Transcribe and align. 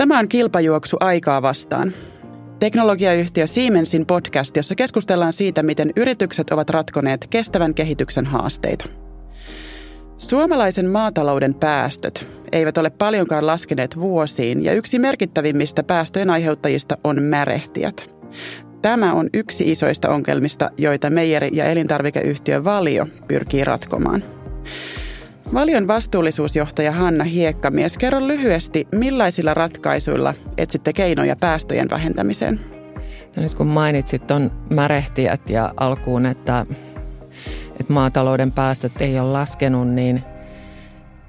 Tämä 0.00 0.18
on 0.18 0.28
kilpajuoksu 0.28 0.96
aikaa 1.00 1.42
vastaan. 1.42 1.92
Teknologiayhtiö 2.58 3.46
Siemensin 3.46 4.06
podcast, 4.06 4.56
jossa 4.56 4.74
keskustellaan 4.74 5.32
siitä, 5.32 5.62
miten 5.62 5.92
yritykset 5.96 6.50
ovat 6.50 6.70
ratkoneet 6.70 7.26
kestävän 7.30 7.74
kehityksen 7.74 8.26
haasteita. 8.26 8.84
Suomalaisen 10.16 10.86
maatalouden 10.86 11.54
päästöt 11.54 12.28
eivät 12.52 12.78
ole 12.78 12.90
paljonkaan 12.90 13.46
laskeneet 13.46 13.96
vuosiin 13.96 14.64
ja 14.64 14.72
yksi 14.72 14.98
merkittävimmistä 14.98 15.82
päästöjen 15.82 16.30
aiheuttajista 16.30 16.98
on 17.04 17.22
märehtijät. 17.22 18.14
Tämä 18.82 19.12
on 19.12 19.30
yksi 19.34 19.70
isoista 19.70 20.08
ongelmista, 20.08 20.70
joita 20.78 21.10
meijeri- 21.10 21.56
ja 21.56 21.64
elintarvikeyhtiö 21.64 22.64
Valio 22.64 23.06
pyrkii 23.28 23.64
ratkomaan. 23.64 24.22
Valion 25.54 25.88
vastuullisuusjohtaja 25.88 26.92
Hanna 26.92 27.24
Hiekkamies, 27.24 27.98
kerro 27.98 28.26
lyhyesti, 28.26 28.88
millaisilla 28.92 29.54
ratkaisuilla 29.54 30.34
etsitte 30.58 30.92
keinoja 30.92 31.36
päästöjen 31.36 31.90
vähentämiseen? 31.90 32.60
No 33.36 33.42
nyt 33.42 33.54
kun 33.54 33.66
mainitsit 33.66 34.26
tuon 34.26 34.50
märehtijät 34.70 35.50
ja 35.50 35.74
alkuun, 35.76 36.26
että, 36.26 36.66
että 37.80 37.92
maatalouden 37.92 38.52
päästöt 38.52 38.92
ei 39.00 39.20
ole 39.20 39.32
laskenut, 39.32 39.88
niin 39.88 40.22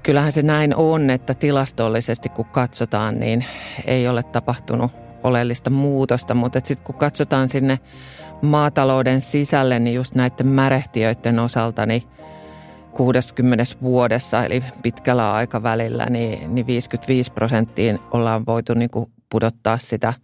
kyllähän 0.02 0.32
se 0.32 0.42
näin 0.42 0.76
on, 0.76 1.10
että 1.10 1.34
tilastollisesti 1.34 2.28
kun 2.28 2.44
katsotaan, 2.44 3.20
niin 3.20 3.44
ei 3.86 4.08
ole 4.08 4.22
tapahtunut 4.22 4.92
oleellista 5.22 5.70
muutosta, 5.70 6.34
mutta 6.34 6.60
sitten 6.64 6.86
kun 6.86 6.94
katsotaan 6.94 7.48
sinne 7.48 7.78
maatalouden 8.42 9.22
sisälle, 9.22 9.78
niin 9.78 9.94
just 9.94 10.14
näiden 10.14 10.46
märehtiöiden 10.46 11.38
osalta, 11.38 11.86
niin 11.86 12.02
60 12.94 13.64
vuodessa, 13.82 14.44
eli 14.44 14.62
pitkällä 14.82 15.32
aikavälillä, 15.32 16.06
niin, 16.10 16.54
niin 16.54 16.66
55 16.66 17.32
prosenttiin 17.32 17.98
ollaan 18.10 18.46
voitu 18.46 18.74
niin 18.74 18.90
kuin 18.90 19.10
pudottaa 19.30 19.78
sitä 19.78 20.14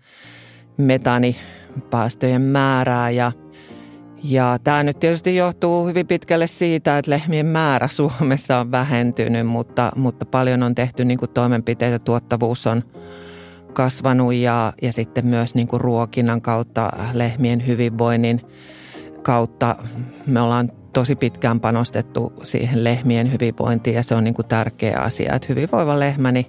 metanipäästöjen 0.77 2.43
määrää 2.43 3.11
ja 3.11 3.33
ja 4.23 4.59
tämä 4.65 4.83
nyt 4.83 5.01
tietysti 5.01 5.37
johtuu 5.37 5.87
hyvin 5.87 6.07
pitkälle 6.07 6.47
siitä, 6.47 6.99
että 6.99 7.11
lehmien 7.11 7.47
määrä 7.47 7.89
Suomessa 7.89 8.59
on 8.59 8.71
vähentynyt, 8.71 9.47
mutta, 9.47 9.93
mutta 9.97 10.27
paljon 10.27 10.63
on 10.63 10.75
tehty 10.75 11.05
niin 11.05 11.19
kuin 11.19 11.31
toimenpiteitä. 11.31 11.99
Tuottavuus 11.99 12.67
on 12.67 12.85
kasvanut 13.73 14.35
ja, 14.35 14.73
ja 14.83 14.93
sitten 14.93 15.27
myös 15.27 15.55
niin 15.55 15.69
kuin 15.69 15.81
ruokinnan 15.81 16.43
kautta, 16.43 16.91
lehmien 17.13 17.67
hyvinvoinnin 17.67 18.41
kautta 19.23 19.77
me 20.27 20.41
ollaan 20.41 20.73
tosi 20.93 21.17
pitkään 21.17 21.61
panostettu 21.61 22.33
siihen 22.43 22.85
lehmien 22.85 23.33
hyvinvointiin 23.33 23.97
ja 23.97 24.03
se 24.03 24.15
on 24.15 24.25
niin 24.25 24.35
kuin 24.35 24.47
tärkeä 24.47 25.01
asia, 25.01 25.35
että 25.35 25.47
hyvinvoiva 25.49 26.01
lehmä 26.01 26.33
niin 26.33 26.47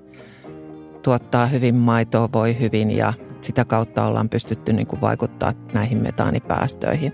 tuottaa 1.03 1.45
hyvin 1.45 1.75
maitoa, 1.75 2.29
voi 2.33 2.59
hyvin 2.59 2.97
ja 2.97 3.13
sitä 3.41 3.65
kautta 3.65 4.05
ollaan 4.05 4.29
pystytty 4.29 4.73
niin 4.73 4.87
kuin 4.87 5.01
vaikuttaa 5.01 5.53
näihin 5.73 5.97
metaanipäästöihin. 5.97 7.13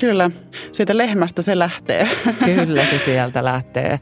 Kyllä, 0.00 0.30
siitä 0.72 0.96
lehmästä 0.96 1.42
se 1.42 1.58
lähtee. 1.58 2.08
Kyllä 2.44 2.84
se 2.84 2.98
sieltä 2.98 3.44
lähtee. 3.44 4.00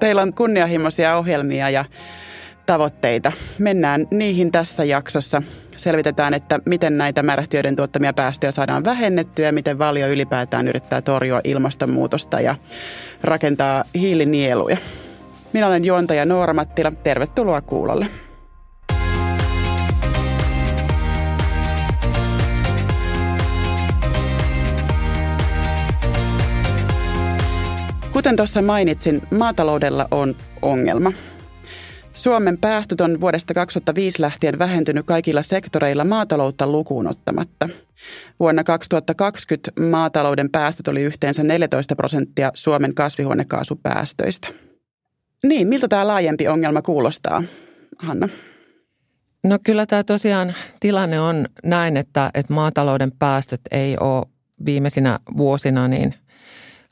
Teillä 0.00 0.22
on 0.22 0.34
kunnianhimoisia 0.34 1.16
ohjelmia 1.16 1.70
ja 1.70 1.84
tavoitteita. 2.70 3.32
Mennään 3.58 4.06
niihin 4.10 4.52
tässä 4.52 4.84
jaksossa. 4.84 5.42
Selvitetään, 5.76 6.34
että 6.34 6.60
miten 6.66 6.98
näitä 6.98 7.22
märähtiöiden 7.22 7.76
tuottamia 7.76 8.12
päästöjä 8.12 8.52
saadaan 8.52 8.84
vähennettyä 8.84 9.46
ja 9.46 9.52
miten 9.52 9.78
valio 9.78 10.08
ylipäätään 10.08 10.68
yrittää 10.68 11.02
torjua 11.02 11.40
ilmastonmuutosta 11.44 12.40
ja 12.40 12.56
rakentaa 13.22 13.84
hiilinieluja. 13.94 14.76
Minä 15.52 15.66
olen 15.66 15.84
juontaja 15.84 16.24
Noora 16.24 16.52
Mattila. 16.52 16.92
Tervetuloa 17.04 17.60
kuulolle. 17.60 18.06
Kuten 28.12 28.36
tuossa 28.36 28.62
mainitsin, 28.62 29.22
maataloudella 29.38 30.08
on 30.10 30.36
ongelma. 30.62 31.12
Suomen 32.14 32.58
päästöt 32.58 33.00
on 33.00 33.20
vuodesta 33.20 33.54
2005 33.54 34.22
lähtien 34.22 34.58
vähentynyt 34.58 35.06
kaikilla 35.06 35.42
sektoreilla 35.42 36.04
maataloutta 36.04 36.66
lukuun 36.66 37.06
ottamatta. 37.06 37.68
Vuonna 38.40 38.64
2020 38.64 39.80
maatalouden 39.80 40.50
päästöt 40.50 40.88
oli 40.88 41.02
yhteensä 41.02 41.42
14 41.42 41.96
prosenttia 41.96 42.50
Suomen 42.54 42.94
kasvihuonekaasupäästöistä. 42.94 44.48
Niin, 45.44 45.68
miltä 45.68 45.88
tämä 45.88 46.06
laajempi 46.06 46.48
ongelma 46.48 46.82
kuulostaa, 46.82 47.42
Hanna? 47.98 48.28
No 49.44 49.58
kyllä 49.64 49.86
tämä 49.86 50.04
tosiaan 50.04 50.54
tilanne 50.80 51.20
on 51.20 51.46
näin, 51.64 51.96
että, 51.96 52.30
että 52.34 52.52
maatalouden 52.52 53.12
päästöt 53.18 53.60
ei 53.70 53.96
ole 54.00 54.26
viimeisinä 54.64 55.18
vuosina 55.36 55.88
niin 55.88 56.14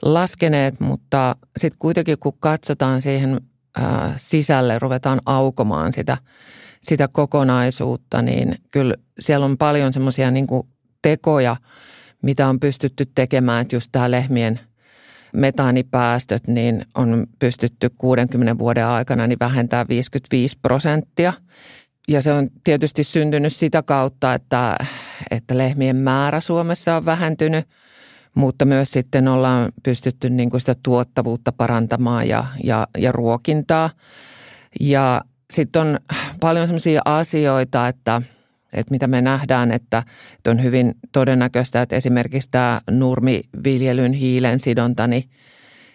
laskeneet, 0.03 0.81
mutta 0.81 1.37
sitten 1.57 1.79
kuitenkin 1.79 2.19
kun 2.19 2.37
katsotaan 2.41 3.03
siihen 3.03 3.41
sisälle 4.17 4.79
ruvetaan 4.79 5.21
aukomaan 5.27 5.93
sitä, 5.93 6.17
sitä 6.83 7.09
kokonaisuutta, 7.09 8.23
niin 8.23 8.55
kyllä 8.71 8.95
siellä 9.19 9.47
on 9.47 9.59
paljon 9.59 9.93
semmoisia 9.93 10.31
niin 10.31 10.47
tekoja, 11.03 11.57
mitä 12.23 12.49
on 12.49 12.61
pystytty 12.61 13.07
tekemään, 13.15 13.63
että 13.63 13.77
just 13.77 13.89
tämä 13.93 14.11
lehmien 14.11 14.61
metaanipäästöt, 15.33 16.47
niin 16.47 16.87
on 16.95 17.27
pystytty 17.39 17.91
60 17.99 18.59
vuoden 18.59 18.87
aikana 18.87 19.27
niin 19.27 19.39
vähentää 19.41 19.87
55 19.89 20.59
prosenttia. 20.63 21.33
Ja 22.09 22.23
se 22.23 22.33
on 22.33 22.49
tietysti 22.65 23.05
syntynyt 23.05 23.53
sitä 23.53 23.83
kautta, 23.83 24.35
että, 24.35 24.77
että 25.31 25.59
lehmien 25.59 25.97
määrä 25.97 26.41
Suomessa 26.41 26.97
on 26.97 27.05
vähentynyt– 27.05 27.65
mutta 28.39 28.65
myös 28.65 28.91
sitten 28.91 29.29
ollaan 29.29 29.73
pystytty 29.83 30.31
niin 30.31 30.51
kuin 30.51 30.61
sitä 30.61 30.75
tuottavuutta 30.83 31.53
parantamaan 31.53 32.29
ja, 32.29 32.47
ja, 32.65 32.87
ja 32.99 33.13
ruokintaa. 33.13 33.91
Ja 34.81 35.23
sitten 35.51 35.83
on 35.83 35.99
paljon 36.41 36.67
sellaisia 36.67 37.03
asioita, 37.05 37.89
että, 37.89 38.23
että 38.73 38.91
mitä 38.91 39.07
me 39.07 39.23
nähdään, 39.23 39.73
että, 39.73 40.03
että 40.37 40.51
on 40.51 40.63
hyvin 40.63 40.95
todennäköistä, 41.13 41.83
että 41.83 41.97
esimerkiksi 41.97 42.49
tämä 42.51 42.81
nurmiviljelyn 42.91 44.13
hiilen 44.13 44.61
sidonta, 44.61 45.07
niin 45.07 45.25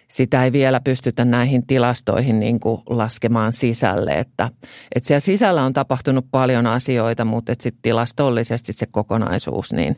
sitä 0.08 0.44
ei 0.44 0.52
vielä 0.52 0.80
pystytä 0.80 1.24
näihin 1.24 1.66
tilastoihin 1.66 2.40
niin 2.40 2.60
kuin 2.60 2.82
laskemaan 2.86 3.52
sisälle. 3.52 4.12
Että, 4.12 4.50
että 4.94 5.06
siellä 5.06 5.20
sisällä 5.20 5.62
on 5.62 5.72
tapahtunut 5.72 6.26
paljon 6.30 6.66
asioita, 6.66 7.24
mutta 7.24 7.52
sitten 7.60 7.82
tilastollisesti 7.82 8.72
se 8.72 8.86
kokonaisuus 8.86 9.72
niin 9.72 9.96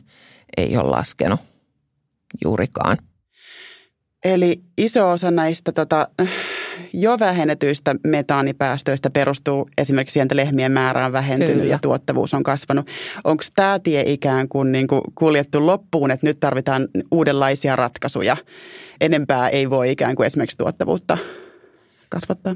ei 0.57 0.77
ole 0.77 0.89
laskenut 0.89 1.56
juurikaan. 2.43 2.97
Eli 4.25 4.61
iso 4.77 5.09
osa 5.09 5.31
näistä 5.31 5.71
tota, 5.71 6.07
jo 6.93 7.19
vähennetyistä 7.19 7.95
metaanipäästöistä 8.07 9.09
perustuu 9.09 9.69
esimerkiksi 9.77 10.13
siihen, 10.13 10.25
että 10.25 10.35
lehmien 10.35 10.71
määrä 10.71 11.05
on 11.05 11.11
vähentynyt 11.11 11.55
Kyllä. 11.55 11.71
ja 11.71 11.79
tuottavuus 11.81 12.33
on 12.33 12.43
kasvanut. 12.43 12.87
Onko 13.23 13.43
tämä 13.55 13.79
tie 13.79 14.03
ikään 14.05 14.49
kuin, 14.49 14.71
niin 14.71 14.87
kuin 14.87 15.01
kuljettu 15.15 15.65
loppuun, 15.65 16.11
että 16.11 16.27
nyt 16.27 16.39
tarvitaan 16.39 16.87
uudenlaisia 17.11 17.75
ratkaisuja? 17.75 18.37
Enempää 19.01 19.49
ei 19.49 19.69
voi 19.69 19.91
ikään 19.91 20.15
kuin 20.15 20.25
esimerkiksi 20.25 20.57
tuottavuutta 20.57 21.17
kasvattaa? 22.09 22.55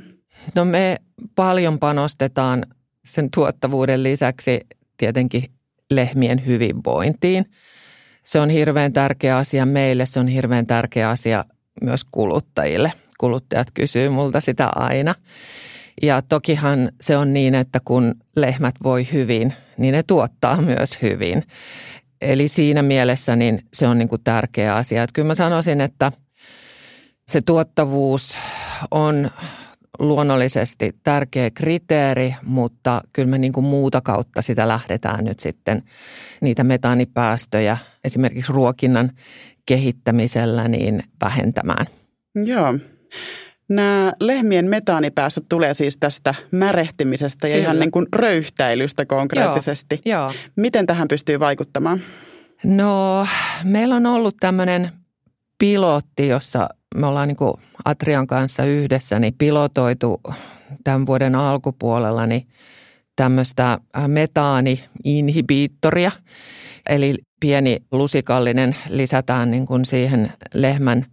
No 0.55 0.65
me 0.65 0.97
paljon 1.35 1.79
panostetaan 1.79 2.65
sen 3.05 3.29
tuottavuuden 3.35 4.03
lisäksi 4.03 4.59
tietenkin 4.97 5.43
lehmien 5.89 6.45
hyvinvointiin– 6.45 7.45
se 8.23 8.39
on 8.39 8.49
hirveän 8.49 8.93
tärkeä 8.93 9.37
asia 9.37 9.65
meille, 9.65 10.05
se 10.05 10.19
on 10.19 10.27
hirveän 10.27 10.67
tärkeä 10.67 11.09
asia 11.09 11.45
myös 11.81 12.03
kuluttajille. 12.11 12.93
Kuluttajat 13.17 13.67
kysyy 13.73 14.09
multa 14.09 14.41
sitä 14.41 14.67
aina. 14.75 15.15
Ja 16.01 16.21
tokihan 16.21 16.91
se 17.01 17.17
on 17.17 17.33
niin, 17.33 17.55
että 17.55 17.79
kun 17.85 18.15
lehmät 18.35 18.75
voi 18.83 19.07
hyvin, 19.13 19.53
niin 19.77 19.91
ne 19.91 20.03
tuottaa 20.03 20.61
myös 20.61 21.01
hyvin. 21.01 21.43
Eli 22.21 22.47
siinä 22.47 22.81
mielessä 22.81 23.35
niin 23.35 23.59
se 23.73 23.87
on 23.87 23.97
niin 23.97 24.09
kuin 24.09 24.23
tärkeä 24.23 24.75
asia. 24.75 25.03
Että 25.03 25.13
kyllä 25.13 25.27
mä 25.27 25.35
sanoisin, 25.35 25.81
että 25.81 26.11
se 27.27 27.41
tuottavuus 27.41 28.37
on 28.91 29.31
luonnollisesti 29.99 30.95
tärkeä 31.03 31.49
kriteeri, 31.49 32.35
mutta 32.43 33.01
kyllä 33.13 33.27
me 33.27 33.37
niin 33.37 33.53
kuin 33.53 33.65
muuta 33.65 34.01
kautta 34.01 34.41
sitä 34.41 34.67
lähdetään 34.67 35.25
nyt 35.25 35.39
sitten 35.39 35.83
niitä 36.41 36.63
metaanipäästöjä 36.63 37.77
esimerkiksi 38.03 38.53
ruokinnan 38.53 39.11
kehittämisellä 39.65 40.67
niin 40.67 41.03
vähentämään. 41.23 41.85
Joo. 42.35 42.73
Nämä 43.69 44.13
lehmien 44.19 44.65
metaanipäästöt 44.65 45.45
tulee 45.49 45.73
siis 45.73 45.97
tästä 45.97 46.35
märehtimisestä 46.51 47.47
ja 47.47 47.55
Kyllä. 47.55 47.63
ihan 47.63 47.79
niin 47.79 47.91
kuin 47.91 48.05
röyhtäilystä 48.13 49.05
konkreettisesti. 49.05 50.01
Joo, 50.05 50.21
joo. 50.21 50.33
Miten 50.55 50.85
tähän 50.85 51.07
pystyy 51.07 51.39
vaikuttamaan? 51.39 52.01
No, 52.63 53.27
meillä 53.63 53.95
on 53.95 54.05
ollut 54.05 54.35
tämmöinen 54.39 54.89
pilotti, 55.57 56.27
jossa 56.27 56.69
me 56.95 57.07
ollaan 57.07 57.27
niin 57.27 57.35
kuin 57.35 57.53
Atrian 57.85 58.27
kanssa 58.27 58.65
yhdessä 58.65 59.19
niin 59.19 59.35
pilotoitu 59.37 60.21
tämän 60.83 61.05
vuoden 61.05 61.35
alkupuolella 61.35 62.27
niin 62.27 62.47
tämmöistä 63.15 63.79
metaani-inhibiittoria, 64.07 66.11
eli 66.91 67.15
pieni 67.39 67.77
lusikallinen 67.91 68.75
lisätään 68.89 69.51
niin 69.51 69.65
kuin 69.65 69.85
siihen 69.85 70.33
lehmän 70.53 71.05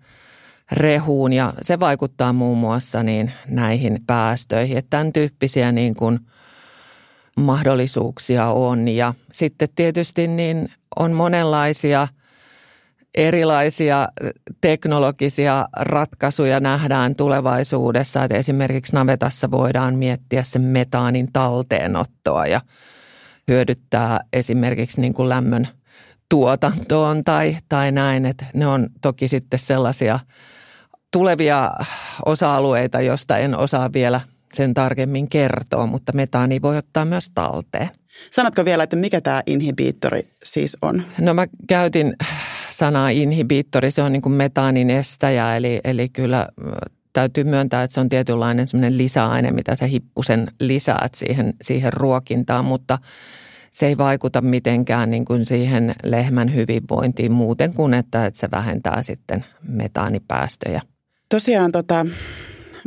rehuun 0.73 1.33
ja 1.33 1.55
se 1.63 1.81
vaikuttaa 1.81 2.33
muun 2.33 2.59
muassa 2.59 3.03
niin 3.03 3.33
näihin 3.49 3.99
päästöihin. 4.07 4.79
Että 4.79 4.91
tämän 4.91 5.13
tyyppisiä 5.13 5.73
niin 5.73 5.95
kuin 5.95 6.19
mahdollisuuksia 7.37 8.47
on 8.47 8.89
ja 8.89 9.15
sitten 9.33 9.69
tietysti 9.75 10.29
niin 10.29 10.69
on 10.97 11.13
monenlaisia 11.13 12.09
erilaisia 13.15 14.09
teknologisia 14.61 15.69
ratkaisuja 15.77 16.61
nähdään 16.61 17.15
tulevaisuudessa. 17.15 18.25
Että 18.25 18.37
esimerkiksi 18.37 18.93
navetassa 18.93 19.51
voidaan 19.51 19.95
miettiä 19.95 20.43
sen 20.43 20.63
metaanin 20.63 21.33
talteenottoa 21.33 22.47
ja 22.47 22.61
hyödyttää 23.49 24.21
esimerkiksi 24.33 25.01
niin 25.01 25.15
kuin 25.15 25.29
lämmön 25.29 25.69
tuotantoon 26.29 27.25
tai, 27.25 27.57
tai 27.69 27.93
näin. 27.93 28.27
Että 28.27 28.45
ne 28.55 28.67
on 28.67 28.89
toki 29.01 29.29
sitten 29.29 29.59
sellaisia 29.59 30.21
tulevia 31.13 31.71
osa-alueita, 32.27 33.01
joista 33.01 33.39
en 33.39 33.59
osaa 33.59 33.93
vielä 33.93 34.21
sen 34.55 34.75
tarkemmin 34.75 35.29
kertoa, 35.29 35.87
mutta 35.87 36.13
metaani 36.13 36.63
voi 36.63 36.77
ottaa 36.77 37.05
myös 37.05 37.31
talteen. 37.35 37.89
Sanotko 38.31 38.65
vielä, 38.65 38.83
että 38.83 38.97
mikä 38.97 39.21
tämä 39.21 39.43
inhibiittori 39.47 40.29
siis 40.45 40.77
on? 40.83 41.03
No 41.21 41.35
mä 41.35 41.47
käytin 41.69 42.17
sanaa 42.71 43.09
inhibiittori, 43.09 43.91
se 43.91 44.03
on 44.03 44.13
niin 44.13 44.23
kuin 44.23 44.33
metaanin 44.33 44.91
estäjä, 44.91 45.57
eli, 45.57 45.81
eli 45.85 46.09
kyllä 46.09 46.49
täytyy 47.13 47.45
myöntää, 47.45 47.83
että 47.83 47.95
se 47.95 48.01
on 48.01 48.09
tietynlainen 48.09 48.67
semmoinen 48.67 48.99
lisäaine, 48.99 49.51
mitä 49.51 49.77
sä 49.77 49.87
hippusen 49.87 50.49
lisäät 50.61 51.15
siihen, 51.15 51.55
siihen 51.63 51.93
ruokintaan, 51.93 52.65
mutta 52.65 52.99
se 53.73 53.87
ei 53.87 53.99
vaikuta 53.99 54.41
mitenkään 54.41 55.11
niin 55.11 55.25
kuin 55.25 55.47
siihen 55.47 55.95
lehmän 56.05 56.55
hyvinvointiin 56.55 57.33
muuten 57.33 57.73
kuin, 57.75 57.95
että, 57.95 58.27
että 58.27 58.41
se 58.41 58.49
vähentää 58.51 59.03
sitten 59.03 59.45
metaanipäästöjä. 59.69 60.83
Tosiaan 61.29 61.73
tota, 61.73 62.07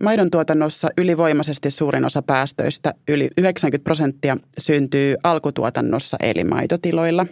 maidon 0.03 0.31
tuotannossa 0.31 0.89
ylivoimaisesti 0.97 1.71
suurin 1.71 2.05
osa 2.05 2.21
päästöistä, 2.21 2.93
yli 3.07 3.29
90 3.37 3.83
prosenttia, 3.83 4.37
syntyy 4.57 5.15
alkutuotannossa 5.23 6.17
eli 6.19 6.43
maitotiloilla. 6.43 7.25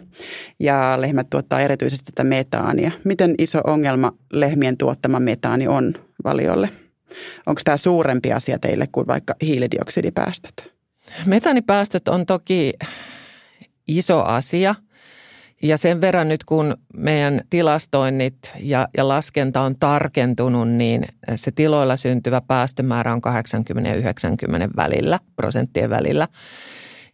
Ja 0.60 1.00
lehmät 1.00 1.30
tuottaa 1.30 1.60
erityisesti 1.60 2.12
tätä 2.12 2.24
metaania. 2.24 2.90
Miten 3.04 3.34
iso 3.38 3.60
ongelma 3.66 4.12
lehmien 4.32 4.76
tuottama 4.76 5.20
metaani 5.20 5.68
on 5.68 5.94
valiolle? 6.24 6.68
Onko 7.46 7.60
tämä 7.64 7.76
suurempi 7.76 8.32
asia 8.32 8.58
teille 8.58 8.88
kuin 8.92 9.06
vaikka 9.06 9.34
hiilidioksidipäästöt? 9.42 10.72
Metaanipäästöt 11.26 12.08
on 12.08 12.26
toki 12.26 12.72
iso 13.98 14.22
asia– 14.24 14.74
ja 15.62 15.78
sen 15.78 16.00
verran 16.00 16.28
nyt 16.28 16.44
kun 16.44 16.76
meidän 16.96 17.40
tilastoinnit 17.50 18.38
ja, 18.58 18.88
ja 18.96 19.08
laskenta 19.08 19.60
on 19.60 19.76
tarkentunut, 19.80 20.68
niin 20.68 21.04
se 21.34 21.50
tiloilla 21.50 21.96
syntyvä 21.96 22.40
päästömäärä 22.40 23.12
on 23.12 23.20
80 23.20 23.90
ja 23.90 23.96
90 23.96 24.68
välillä, 24.76 25.18
prosenttien 25.36 25.90
välillä. 25.90 26.28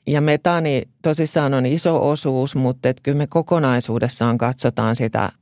Ja 0.06 0.20
metaani 0.20 0.82
tosissaan 1.02 1.54
on 1.54 1.66
iso 1.66 2.10
osuus, 2.10 2.54
mutta 2.54 2.88
et 2.88 3.00
kyllä 3.02 3.18
me 3.18 3.26
kokonaisuudessaan 3.26 4.38
katsotaan 4.38 4.96
sitä 4.96 5.32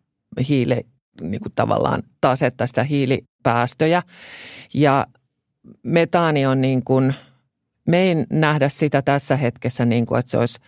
hiile, 0.48 0.84
niin 1.20 1.40
kuin 1.40 1.52
tavallaan 1.54 2.02
tasetta, 2.20 2.66
sitä 2.66 2.84
hiilipäästöjä. 2.84 4.02
Ja 4.74 5.06
metaani 5.82 6.46
on 6.46 6.60
niin 6.60 6.84
kuin– 6.84 7.14
me 7.88 7.98
ei 7.98 8.14
nähdä 8.30 8.68
sitä 8.68 9.02
tässä 9.02 9.36
hetkessä 9.36 9.84
niin 9.84 10.06
kuin, 10.06 10.18
että 10.18 10.30
se 10.30 10.38
olisi 10.38 10.58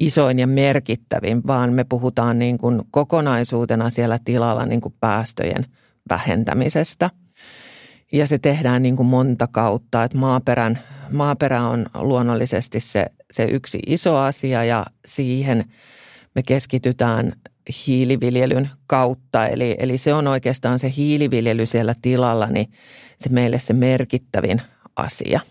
isoin 0.00 0.38
ja 0.38 0.46
merkittävin, 0.46 1.46
vaan 1.46 1.72
me 1.72 1.84
puhutaan 1.84 2.38
niin 2.38 2.58
kuin 2.58 2.82
kokonaisuutena 2.90 3.90
siellä 3.90 4.18
tilalla 4.24 4.66
niin 4.66 4.80
kuin 4.80 4.94
päästöjen 5.00 5.66
vähentämisestä. 6.08 7.10
Ja 8.12 8.26
se 8.26 8.38
tehdään 8.38 8.82
niin 8.82 8.96
kuin 8.96 9.06
monta 9.06 9.46
kautta, 9.46 10.04
että 10.04 10.18
maaperän, 10.18 10.78
maaperä 11.12 11.62
on 11.62 11.86
luonnollisesti 11.94 12.80
se, 12.80 13.06
se 13.32 13.44
yksi 13.44 13.78
iso 13.86 14.16
asia 14.16 14.64
ja 14.64 14.86
siihen 15.06 15.64
me 16.34 16.42
keskitytään 16.42 17.32
hiiliviljelyn 17.86 18.70
kautta. 18.86 19.46
Eli, 19.46 19.76
eli 19.78 19.98
se 19.98 20.14
on 20.14 20.26
oikeastaan 20.26 20.78
se 20.78 20.92
hiiliviljely 20.96 21.66
siellä 21.66 21.94
tilalla, 22.02 22.46
niin 22.46 22.66
se 23.18 23.28
meille 23.28 23.58
se 23.58 23.72
merkittävin 23.72 24.62
asia– 24.96 25.40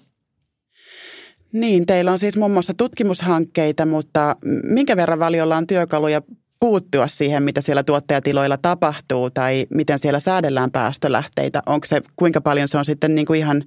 niin, 1.54 1.86
teillä 1.86 2.12
on 2.12 2.19
siis 2.19 2.38
muun 2.38 2.51
muassa 2.51 2.74
tutkimushankkeita, 2.74 3.86
mutta 3.86 4.36
minkä 4.63 4.98
verran 4.98 5.19
valiolla 5.19 5.57
on 5.57 5.68
työkaluja 5.68 6.22
puuttua 6.60 7.07
siihen, 7.07 7.44
mitä 7.44 7.62
siellä 7.62 7.84
tuottajatiloilla 7.84 8.57
tapahtuu 8.57 9.30
tai 9.30 9.66
miten 9.69 10.00
siellä 10.00 10.19
säädellään 10.19 10.72
päästölähteitä? 10.72 11.62
Onko 11.66 11.88
se, 11.88 12.01
kuinka 12.16 12.42
paljon 12.42 12.68
se 12.68 12.78
on 12.78 12.86
sitten 12.86 13.16
niin 13.16 13.25
kuin 13.25 13.40
ihan 13.40 13.63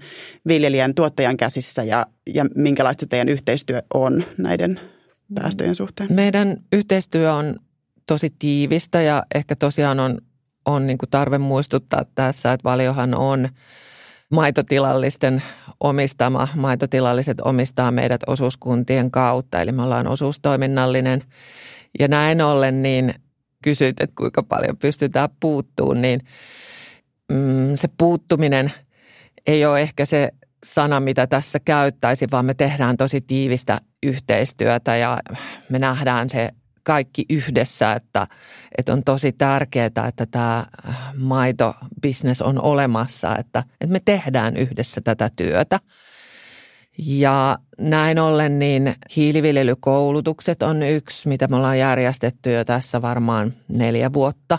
viljelijän 0.49 0.95
tuottajan 0.95 1.37
käsissä 1.37 1.85
ja, 1.85 2.07
ja 2.35 2.47
minkälaista 2.55 3.07
teidän 3.07 3.29
yhteistyö 3.29 3.83
on 3.95 4.25
näiden 4.39 4.81
päästöjen 5.35 5.75
suhteen? 5.75 6.13
Meidän 6.13 6.57
yhteistyö 6.73 7.35
on 7.35 7.57
tosi 8.07 8.33
tiivistä 8.39 9.03
ja 9.03 9.23
ehkä 9.35 9.57
tosiaan 9.57 10.01
on, 10.01 10.19
on 10.67 10.87
niin 10.87 10.99
kuin 10.99 11.11
tarve 11.11 11.39
muistuttaa 11.39 12.05
tässä, 12.15 12.53
että 12.53 12.65
valiohan 12.65 13.15
on– 13.15 13.49
maitotilallisten 14.33 15.43
omistama. 15.81 16.49
Maitotilalliset 16.57 17.41
omistaa 17.41 17.91
meidät 17.91 18.21
osuuskuntien 18.27 19.11
kautta, 19.11 19.61
eli 19.61 19.73
me 19.73 19.83
ollaan 19.83 20.07
osuustoiminnallinen. 20.07 21.23
Ja 21.99 22.09
näin 22.09 22.43
ollen 22.43 22.83
niin 22.83 23.15
kysyt, 23.63 24.01
että 24.01 24.15
kuinka 24.17 24.43
paljon 24.43 24.77
pystytään 24.77 25.29
puuttuun, 25.41 26.03
niin 26.03 26.21
mm, 27.29 27.73
se 27.75 27.89
puuttuminen 27.99 28.73
ei 29.47 29.65
ole 29.65 29.81
ehkä 29.81 30.05
se 30.05 30.29
sana, 30.65 31.01
mitä 31.01 31.27
tässä 31.27 31.61
käyttäisi, 31.61 32.27
vaan 32.31 32.45
me 32.45 32.55
tehdään 32.55 32.97
tosi 32.97 33.21
tiivistä 33.21 33.81
yhteistyötä 34.03 34.97
ja 34.97 35.19
me 35.69 35.79
nähdään 35.79 36.29
se 36.29 36.51
kaikki 36.83 37.25
yhdessä, 37.31 37.93
että, 37.93 38.27
että 38.79 38.93
on 38.93 39.05
tosi 39.05 39.33
tärkeää, 39.33 39.87
että 39.87 40.27
tämä 40.31 40.67
maitobisnes 41.17 42.43
on 42.43 42.63
olemassa, 42.63 43.37
että, 43.37 43.65
että 43.81 43.93
me 43.93 44.01
tehdään 44.05 44.57
yhdessä 44.57 45.01
tätä 45.01 45.31
työtä. 45.37 45.81
Ja 46.99 47.59
näin 47.79 48.19
ollen 48.19 48.59
niin 48.59 48.95
hiiliviljelykoulutukset 49.17 50.63
on 50.63 50.83
yksi, 50.83 51.29
mitä 51.29 51.49
me 51.49 51.57
ollaan 51.57 51.79
järjestetty 51.79 52.53
jo 52.53 52.65
tässä 52.65 53.03
varmaan 53.03 53.55
neljä 53.69 54.13
vuotta. 54.13 54.59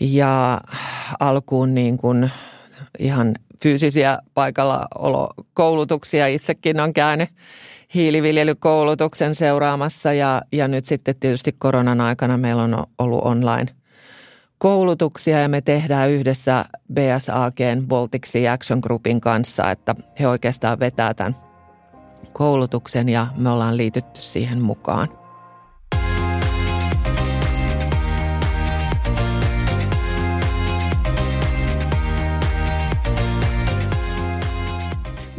Ja 0.00 0.60
alkuun 1.20 1.74
niin 1.74 1.98
kuin 1.98 2.30
ihan 2.98 3.34
fyysisiä 3.62 4.18
paikallaolokoulutuksia 4.34 6.26
itsekin 6.26 6.80
on 6.80 6.92
käynyt 6.92 7.28
hiiliviljelykoulutuksen 7.94 9.34
seuraamassa 9.34 10.12
ja, 10.12 10.42
ja 10.52 10.68
nyt 10.68 10.86
sitten 10.86 11.14
tietysti 11.20 11.52
koronan 11.52 12.00
aikana 12.00 12.36
meillä 12.36 12.62
on 12.62 12.84
ollut 12.98 13.24
online 13.24 13.66
koulutuksia 14.60 15.40
ja 15.40 15.48
me 15.48 15.60
tehdään 15.60 16.10
yhdessä 16.10 16.64
BSAGn 16.92 17.88
Baltic 17.88 18.26
Sea 18.26 18.52
Action 18.52 18.78
Groupin 18.78 19.20
kanssa, 19.20 19.70
että 19.70 19.94
he 20.20 20.28
oikeastaan 20.28 20.80
vetää 20.80 21.14
tämän 21.14 21.36
koulutuksen 22.32 23.08
ja 23.08 23.26
me 23.36 23.50
ollaan 23.50 23.76
liitytty 23.76 24.22
siihen 24.22 24.60
mukaan. 24.60 25.19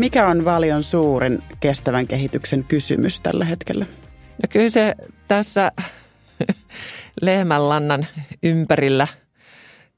Mikä 0.01 0.27
on 0.27 0.45
Valion 0.45 0.83
suurin 0.83 1.43
kestävän 1.59 2.07
kehityksen 2.07 2.63
kysymys 2.63 3.21
tällä 3.21 3.45
hetkellä? 3.45 3.85
No 4.43 4.47
kyllä 4.49 4.69
se 4.69 4.95
tässä 5.27 5.71
lehmänlannan 7.21 8.07
ympärillä 8.43 9.07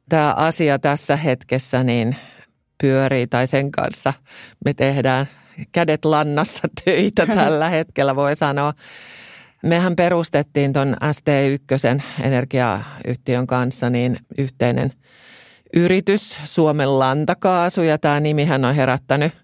tämä 0.10 0.33
asia 0.33 0.79
tässä 0.79 1.15
hetkessä 1.15 1.83
niin 1.83 2.15
pyörii 2.81 3.27
tai 3.27 3.48
sen 3.48 3.72
kanssa 3.72 4.13
me 4.65 4.74
tehdään 4.74 5.27
kädet 5.72 6.05
lannassa 6.05 6.67
töitä 6.86 7.25
tällä 7.25 7.69
hetkellä 7.69 8.15
voi 8.15 8.36
sanoa. 8.36 8.74
Mehän 9.63 9.95
perustettiin 9.95 10.74
tuon 10.74 10.95
ST1 11.03 12.01
energiayhtiön 12.24 13.48
kanssa 13.48 13.89
niin 13.89 14.17
yhteinen 14.38 14.93
yritys 15.74 16.39
Suomen 16.43 17.00
lantakaasu 17.00 17.81
ja 17.81 17.98
tämä 17.98 18.19
nimihän 18.19 18.65
on 18.65 18.75
herättänyt 18.75 19.42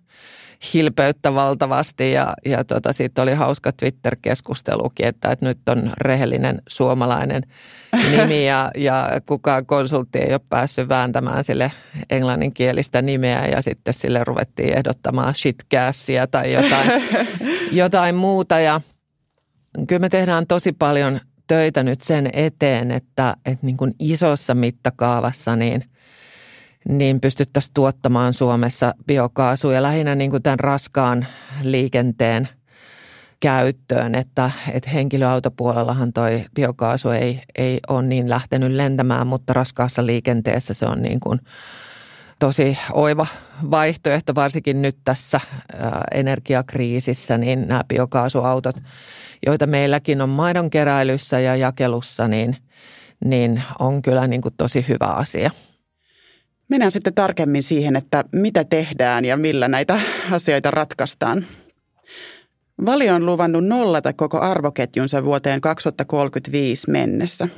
hilpeyttä 0.74 1.34
valtavasti 1.34 2.12
ja, 2.12 2.34
ja 2.46 2.64
tota, 2.64 2.94
siitä 2.94 3.22
oli 3.22 3.34
hauska 3.34 3.72
Twitter-keskustelukin, 3.72 5.08
että, 5.08 5.32
että 5.32 5.46
nyt 5.46 5.70
on 5.70 5.92
rehellinen 6.02 6.62
suomalainen 6.70 7.44
nimi 8.12 8.48
ja, 8.48 8.72
ja 8.78 9.10
kukaan 9.26 9.66
konsultti 9.66 10.20
ei 10.20 10.32
ole 10.32 10.42
päässyt 10.50 10.90
vääntämään 10.90 11.44
sille 11.44 11.72
englanninkielistä 12.10 13.02
nimeä 13.02 13.46
ja 13.46 13.62
sitten 13.62 13.94
sille 13.94 14.24
ruvettiin 14.24 14.78
ehdottamaan 14.78 15.36
shitgassia 15.36 16.28
tai 16.28 16.54
jotain, 16.54 16.92
jotain 17.72 18.16
muuta. 18.16 18.60
Ja 18.60 18.82
kyllä 19.88 20.00
me 20.00 20.10
tehdään 20.10 20.48
tosi 20.48 20.72
paljon 20.72 21.20
töitä 21.48 21.84
nyt 21.84 22.02
sen 22.02 22.30
eteen, 22.34 22.92
että, 22.92 23.36
että 23.46 23.66
niin 23.66 23.78
kuin 23.78 23.94
isossa 24.00 24.56
mittakaavassa 24.56 25.56
niin, 25.56 25.86
niin 26.90 27.22
pystyttäisiin 27.22 27.74
tuottamaan 27.74 28.34
Suomessa 28.34 28.94
biokaasua 29.08 29.82
lähinnä 29.82 30.16
niin 30.16 30.32
kuin 30.32 30.44
tämän 30.44 30.60
raskaan 30.60 31.26
liikenteen 31.62 32.50
käyttöön, 33.40 34.16
että, 34.16 34.52
että 34.74 34.90
henkilöautopuolellahan 34.90 36.14
toi 36.14 36.46
biokaasu 36.56 37.10
ei, 37.10 37.42
ei 37.58 37.80
ole 37.90 38.04
niin 38.04 38.30
lähtenyt 38.30 38.72
lentämään, 38.72 39.28
mutta 39.28 39.54
raskaassa 39.54 40.06
liikenteessä 40.06 40.74
se 40.74 40.86
on 40.86 41.02
niin 41.02 41.20
kuin 41.20 41.40
tosi 42.40 42.78
oiva 42.92 43.28
vaihtoehto, 43.72 44.36
varsinkin 44.36 44.82
nyt 44.82 44.98
tässä 45.04 45.40
energiakriisissä, 46.12 47.38
niin 47.38 47.68
nämä 47.68 47.84
biokaasuautot– 47.88 48.76
joita 49.46 49.68
meilläkin 49.68 50.22
on 50.22 50.30
maidonkeräilyssä 50.30 51.40
ja 51.40 51.56
jakelussa, 51.56 52.28
niin, 52.28 52.58
niin 53.26 53.64
on 53.80 54.02
kyllä 54.02 54.28
niin 54.28 54.42
kuin 54.42 54.54
tosi 54.58 54.86
hyvä 54.88 55.06
asia. 55.06 55.52
Mennään 56.70 56.92
sitten 56.92 57.14
tarkemmin 57.14 57.64
siihen, 57.64 57.96
että 57.96 58.24
mitä 58.32 58.64
tehdään 58.64 59.26
ja 59.26 59.38
millä 59.38 59.68
näitä 59.68 60.00
asioita 60.32 60.72
ratkaistaan. 60.72 61.46
Valio 62.86 63.16
on 63.16 63.26
luvannut 63.26 63.66
nollata 63.66 64.14
koko 64.14 64.40
arvoketjunsa 64.40 65.26
vuoteen 65.26 65.62
2035 65.62 66.92
mennessä. 66.92 67.50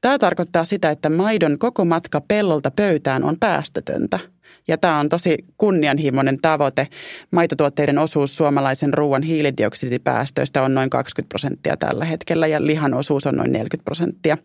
Tämä 0.00 0.18
tarkoittaa 0.18 0.64
sitä, 0.64 0.90
että 0.90 1.10
maidon 1.10 1.58
koko 1.58 1.84
matka 1.84 2.20
pellolta 2.20 2.70
pöytään 2.70 3.24
on 3.24 3.36
päästötöntä– 3.40 4.18
ja 4.68 4.78
tämä 4.78 4.98
on 4.98 5.08
tosi 5.08 5.36
kunnianhimoinen 5.58 6.38
tavoite. 6.42 6.88
Maitotuotteiden 7.30 7.98
osuus 7.98 8.36
suomalaisen 8.36 8.94
ruoan 8.94 9.22
hiilidioksidipäästöistä 9.22 10.62
on 10.62 10.74
noin 10.74 10.90
20 10.90 11.28
prosenttia 11.28 11.76
tällä 11.76 12.04
hetkellä 12.04 12.46
ja 12.46 12.66
lihan 12.66 12.94
osuus 12.94 13.26
on 13.26 13.34
noin 13.34 13.52
40 13.52 13.84
prosenttia. 13.84 14.38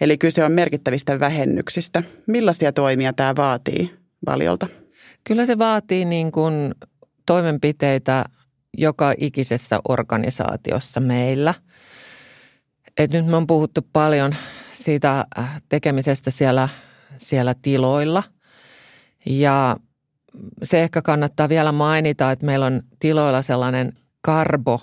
Eli 0.00 0.18
kyse 0.18 0.44
on 0.44 0.52
merkittävistä 0.52 1.20
vähennyksistä. 1.20 2.02
Millaisia 2.26 2.72
toimia 2.72 3.12
tämä 3.12 3.36
vaatii 3.36 3.94
valiolta? 4.26 4.66
Kyllä 5.24 5.46
se 5.46 5.58
vaatii 5.58 6.04
niin 6.04 6.32
kuin 6.32 6.74
toimenpiteitä 7.26 8.24
joka 8.78 9.14
ikisessä 9.18 9.80
organisaatiossa 9.88 11.00
meillä. 11.00 11.54
Et 12.98 13.10
nyt 13.10 13.26
me 13.26 13.36
on 13.36 13.46
puhuttu 13.46 13.80
paljon 13.92 14.34
siitä 14.72 15.26
tekemisestä 15.68 16.30
siellä, 16.30 16.68
siellä 17.16 17.54
tiloilla– 17.62 18.22
ja 19.26 19.76
se 20.62 20.82
ehkä 20.82 21.02
kannattaa 21.02 21.48
vielä 21.48 21.72
mainita, 21.72 22.30
että 22.30 22.46
meillä 22.46 22.66
on 22.66 22.82
tiloilla 22.98 23.42
sellainen 23.42 23.92
karbo 24.20 24.80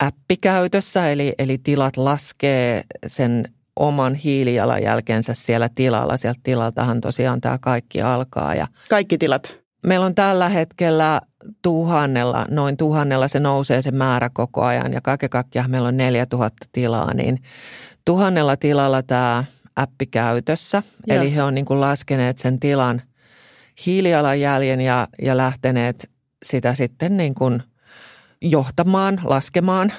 appi 0.00 0.36
käytössä, 0.36 1.10
eli, 1.10 1.34
eli 1.38 1.58
tilat 1.58 1.96
laskee 1.96 2.82
sen 3.06 3.44
oman 3.76 4.14
hiilijalanjälkensä 4.14 5.34
siellä 5.34 5.68
tilalla. 5.74 6.16
Sieltä 6.16 6.40
tilaltahan 6.42 7.00
tosiaan 7.00 7.40
tämä 7.40 7.58
kaikki 7.60 8.02
alkaa. 8.02 8.54
Ja 8.54 8.66
kaikki 8.88 9.18
tilat? 9.18 9.58
Meillä 9.86 10.06
on 10.06 10.14
tällä 10.14 10.48
hetkellä 10.48 11.20
tuhannella, 11.62 12.46
noin 12.50 12.76
tuhannella 12.76 13.28
se 13.28 13.40
nousee 13.40 13.82
se 13.82 13.90
määrä 13.90 14.30
koko 14.32 14.64
ajan 14.64 14.92
ja 14.92 15.00
kaiken 15.00 15.30
kaikkiaan 15.30 15.70
meillä 15.70 15.88
on 15.88 15.96
4000 15.96 16.66
tilaa, 16.72 17.14
niin 17.14 17.38
tuhannella 18.04 18.56
tilalla 18.56 19.02
tämä 19.02 19.44
appi 19.76 20.06
käytössä. 20.06 20.82
Joo. 21.06 21.20
Eli 21.20 21.34
he 21.34 21.42
on 21.42 21.54
niin 21.54 21.64
kuin 21.64 21.80
laskeneet 21.80 22.38
sen 22.38 22.60
tilan 22.60 23.02
hiilijalanjäljen 23.86 24.80
ja, 24.80 25.08
ja 25.22 25.36
lähteneet 25.36 26.10
sitä 26.42 26.74
sitten 26.74 27.16
niin 27.16 27.34
kuin 27.34 27.62
johtamaan, 28.40 29.20
laskemaan 29.24 29.92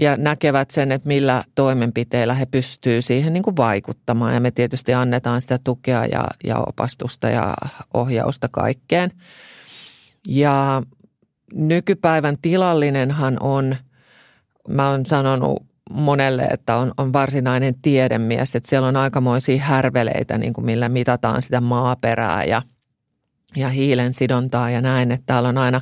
ja 0.00 0.16
näkevät 0.16 0.70
sen, 0.70 0.92
että 0.92 1.08
millä 1.08 1.44
toimenpiteillä 1.54 2.34
he 2.34 2.46
pystyvät 2.46 3.04
siihen 3.04 3.32
niin 3.32 3.42
kuin 3.42 3.56
vaikuttamaan. 3.56 4.34
Ja 4.34 4.40
me 4.40 4.50
tietysti 4.50 4.94
annetaan 4.94 5.40
sitä 5.40 5.58
tukea 5.64 6.06
ja, 6.06 6.24
ja 6.44 6.58
opastusta 6.66 7.28
ja 7.28 7.54
ohjausta 7.94 8.48
kaikkeen. 8.48 9.10
Ja 10.28 10.82
nykypäivän 11.54 12.36
tilallinenhan 12.42 13.36
on, 13.40 13.76
mä 14.68 14.90
oon 14.90 15.06
sanonut 15.06 15.66
monelle, 15.90 16.42
että 16.42 16.76
on, 16.76 16.92
on 16.96 17.12
varsinainen 17.12 17.74
tiedemies, 17.82 18.54
että 18.54 18.68
siellä 18.68 18.88
on 18.88 18.96
aikamoisia 18.96 19.62
härveleitä, 19.62 20.38
niin 20.38 20.52
kuin 20.52 20.64
millä 20.64 20.88
mitataan 20.88 21.42
sitä 21.42 21.60
maaperää 21.60 22.44
ja– 22.44 22.62
ja 23.56 23.68
hiilen 23.68 24.12
sidontaa 24.12 24.70
ja 24.70 24.80
näin, 24.80 25.12
että 25.12 25.26
täällä 25.26 25.48
on 25.48 25.58
aina 25.58 25.80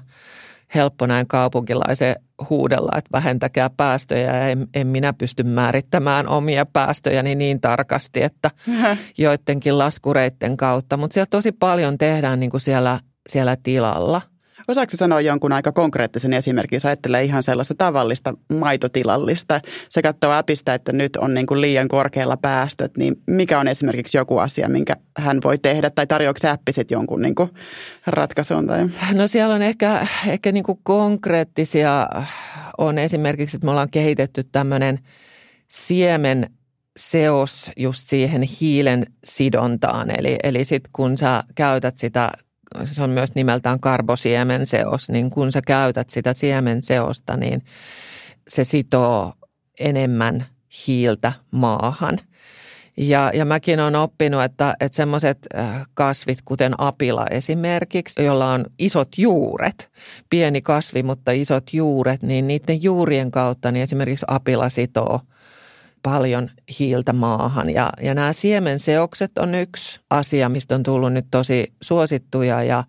helppo 0.75 1.07
näin 1.07 1.29
kaupunkilaisen 1.29 2.17
huudella, 2.51 2.93
että 2.99 3.09
vähentäkää 3.13 3.71
päästöjä 3.71 4.37
ja 4.37 4.49
en, 4.49 4.69
en 4.75 4.87
minä 4.87 5.13
pysty 5.13 5.43
määrittämään 5.43 6.29
omia 6.29 6.67
päästöjäni 6.67 7.35
niin 7.35 7.61
tarkasti, 7.61 8.23
että 8.23 8.51
joidenkin 9.19 9.79
laskureiden 9.79 10.57
kautta. 10.57 10.97
Mutta 10.97 11.15
siellä 11.15 11.29
tosi 11.31 11.53
paljon 11.53 11.99
tehdään 11.99 12.41
niin 12.41 12.51
kuin 12.51 12.61
siellä, 12.61 13.01
siellä 13.29 13.57
tilalla– 13.63 14.23
Osaatko 14.69 14.97
sanoa 14.97 15.21
jonkun 15.21 15.53
aika 15.53 15.73
konkreettisen 15.73 16.33
esimerkin, 16.33 16.77
jos 16.77 16.85
ajattelee 16.85 17.25
ihan 17.25 17.43
sellaista 17.43 17.75
tavallista 17.79 18.35
maitotilallista. 18.53 19.61
Se 19.89 20.03
katsoo 20.03 20.33
appista, 20.33 20.75
että 20.75 20.93
nyt 20.93 21.17
on 21.17 21.35
niin 21.35 21.47
kuin 21.47 21.61
liian 21.61 21.89
korkealla 21.89 22.37
päästöt, 22.37 22.97
niin 22.97 23.17
mikä 23.27 23.61
on 23.61 23.69
esimerkiksi 23.69 24.19
joku 24.19 24.39
asia, 24.39 24.69
minkä 24.69 24.97
hän 25.19 25.41
voi 25.45 25.59
tehdä? 25.59 25.91
Tai 25.91 26.07
tarjoako 26.07 26.39
se 26.41 26.49
appi 26.49 26.73
sitten 26.73 26.97
jonkun 26.97 27.23
niin 27.23 27.35
kuin 27.35 27.51
ratkaisun? 28.07 28.67
Tai? 28.67 28.89
No 29.15 29.27
siellä 29.27 29.55
on 29.55 29.63
ehkä, 29.63 30.07
ehkä 30.27 30.53
niin 30.53 30.65
kuin 30.65 30.79
konkreettisia 30.83 32.09
on 32.79 32.99
esimerkiksi, 32.99 33.57
että 33.57 33.65
me 33.65 33.71
ollaan 33.71 33.91
kehitetty 33.91 34.45
tämmöinen 34.45 34.99
siemen 35.69 36.51
seos 36.97 37.71
just 37.77 38.09
siihen 38.09 38.43
hiilen 38.43 39.05
sidontaan. 39.25 40.19
Eli, 40.19 40.37
eli 40.43 40.65
sitten 40.65 40.91
kun 40.93 41.17
sä 41.17 41.45
käytät 41.55 41.97
sitä 41.97 42.31
se 42.85 43.03
on 43.03 43.11
myös 43.11 43.35
nimeltään 43.35 43.81
karbosiemenseos, 43.81 45.11
niin 45.11 45.31
kun 45.31 45.53
sä 45.53 45.63
käytät 45.67 46.11
sitä 46.11 46.35
siemenseosta, 46.35 47.37
niin 47.37 47.63
se 48.49 48.65
sitoo 48.65 49.33
enemmän 49.81 50.47
hiiltä 50.87 51.33
maahan. 51.51 52.19
Ja, 52.99 53.31
ja 53.35 53.45
mäkin 53.45 53.81
olen 53.81 53.97
oppinut, 53.97 54.43
että, 54.43 54.75
että 54.81 54.97
semmoiset 54.97 55.39
äh, 55.59 55.87
kasvit, 55.95 56.39
kuten 56.45 56.75
apila 56.79 57.27
esimerkiksi, 57.31 58.25
jolla 58.25 58.53
on 58.53 58.65
isot 58.79 59.09
juuret, 59.19 59.91
pieni 60.31 60.63
kasvi, 60.63 61.03
mutta 61.03 61.31
isot 61.31 61.65
juuret, 61.73 62.23
niin 62.23 62.47
niiden 62.49 62.83
juurien 62.83 63.31
kautta 63.31 63.73
niin 63.73 63.83
esimerkiksi 63.83 64.27
apila 64.29 64.69
sitoo– 64.69 65.21
paljon 66.07 66.51
hiiltä 66.79 67.13
maahan. 67.13 67.71
Ja, 67.71 67.91
ja 68.03 68.15
nämä 68.15 68.33
siemenseokset 68.33 69.39
on 69.39 69.55
yksi 69.55 70.01
asia, 70.11 70.49
mistä 70.49 70.75
on 70.75 70.83
tullut 70.83 71.13
nyt 71.13 71.27
tosi 71.31 71.73
suosittuja 71.83 72.63
ja, 72.63 72.85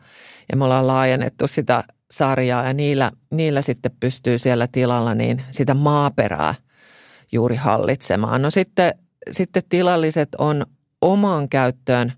ja 0.52 0.58
me 0.58 0.64
ollaan 0.64 0.88
laajennettu 0.88 1.48
sitä 1.48 1.84
sarjaa 2.12 2.64
ja 2.64 2.74
niillä, 2.74 3.12
niillä 3.32 3.62
sitten 3.62 3.92
pystyy 4.00 4.38
siellä 4.38 4.68
tilalla 4.72 5.16
niin 5.16 5.42
sitä 5.52 5.74
maaperää 5.74 6.56
juuri 7.32 7.56
hallitsemaan. 7.56 8.42
No 8.42 8.50
sitten, 8.52 8.94
sitten 9.32 9.64
tilalliset 9.70 10.30
on 10.38 10.66
omaan 11.02 11.50
käyttöön 11.50 12.14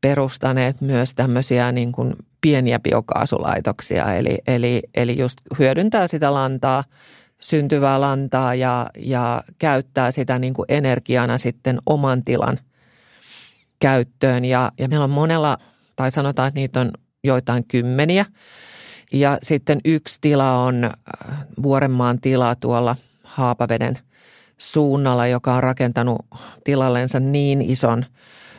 perustaneet 0.00 0.80
myös 0.80 1.14
tämmöisiä 1.14 1.72
niin 1.72 1.92
kuin 1.92 2.14
pieniä 2.40 2.78
biokaasulaitoksia, 2.78 4.14
eli, 4.14 4.38
eli, 4.46 4.82
eli 4.94 5.18
just 5.18 5.38
hyödyntää 5.58 6.06
sitä 6.08 6.34
lantaa– 6.34 6.84
syntyvää 7.44 8.00
lantaa 8.00 8.54
ja, 8.54 8.86
ja 8.98 9.42
käyttää 9.58 10.10
sitä 10.10 10.38
niin 10.38 10.54
kuin 10.54 10.66
energiana 10.68 11.38
sitten 11.38 11.78
oman 11.86 12.24
tilan 12.24 12.58
käyttöön. 13.80 14.44
Ja, 14.44 14.72
ja 14.78 14.88
meillä 14.88 15.04
on 15.04 15.10
monella, 15.10 15.58
tai 15.96 16.10
sanotaan, 16.10 16.48
että 16.48 16.60
niitä 16.60 16.80
on 16.80 16.92
joitain 17.24 17.64
kymmeniä. 17.68 18.24
Ja 19.12 19.38
sitten 19.42 19.80
yksi 19.84 20.18
tila 20.20 20.58
on 20.58 20.84
äh, 20.84 20.90
Vuorenmaan 21.62 22.20
tila 22.20 22.54
tuolla 22.54 22.96
Haapaveden 23.24 23.98
suunnalla, 24.58 25.26
joka 25.26 25.54
on 25.54 25.62
rakentanut 25.62 26.26
tilallensa 26.64 27.20
niin 27.20 27.62
ison 27.62 28.06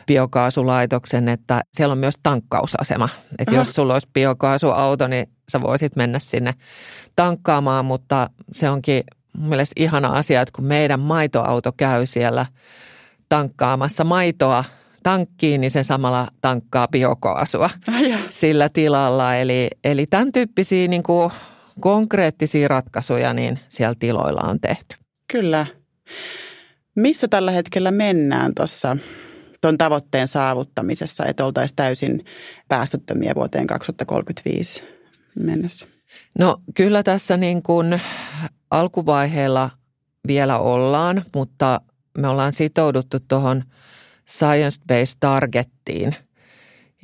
biokaasulaitoksen, 0.06 1.28
että 1.28 1.62
siellä 1.72 1.92
on 1.92 1.98
myös 1.98 2.14
tankkausasema. 2.22 3.08
Että 3.38 3.54
jos 3.54 3.74
sulla 3.74 3.92
olisi 3.92 4.08
biokaasuauto, 4.14 5.06
niin 5.06 5.26
sä 5.52 5.60
voisit 5.60 5.96
mennä 5.96 6.18
sinne 6.18 6.54
tankkaamaan, 7.16 7.84
mutta 7.84 8.30
se 8.52 8.70
onkin 8.70 9.04
mun 9.36 9.48
mielestä 9.48 9.72
ihana 9.76 10.08
asia, 10.08 10.42
että 10.42 10.52
kun 10.56 10.64
meidän 10.64 11.00
maitoauto 11.00 11.72
käy 11.72 12.06
siellä 12.06 12.46
tankkaamassa 13.28 14.04
maitoa 14.04 14.64
tankkiin, 15.02 15.60
niin 15.60 15.70
se 15.70 15.84
samalla 15.84 16.28
tankkaa 16.40 16.88
biokaasua 16.88 17.70
sillä 18.30 18.68
tilalla. 18.68 19.36
Eli, 19.36 19.68
eli 19.84 20.06
tämän 20.06 20.32
tyyppisiä 20.32 20.88
niin 20.88 21.02
kuin 21.02 21.32
konkreettisia 21.80 22.68
ratkaisuja 22.68 23.32
niin 23.32 23.58
siellä 23.68 23.94
tiloilla 23.98 24.40
on 24.48 24.60
tehty. 24.60 24.96
Kyllä. 25.32 25.66
Missä 26.94 27.28
tällä 27.28 27.50
hetkellä 27.50 27.90
mennään 27.90 28.52
tuossa 28.54 28.96
tuon 29.66 29.78
tavoitteen 29.78 30.28
saavuttamisessa, 30.28 31.26
että 31.26 31.44
oltaisiin 31.44 31.76
täysin 31.76 32.24
päästöttömiä 32.68 33.32
vuoteen 33.34 33.66
2035 33.66 34.82
mennessä? 35.34 35.86
No 36.38 36.56
kyllä 36.74 37.02
tässä 37.02 37.36
niin 37.36 37.62
kuin 37.62 38.00
alkuvaiheella 38.70 39.70
vielä 40.26 40.58
ollaan, 40.58 41.24
mutta 41.34 41.80
me 42.18 42.28
ollaan 42.28 42.52
sitouduttu 42.52 43.20
tuohon 43.28 43.62
science-based 44.30 45.16
targettiin 45.20 46.14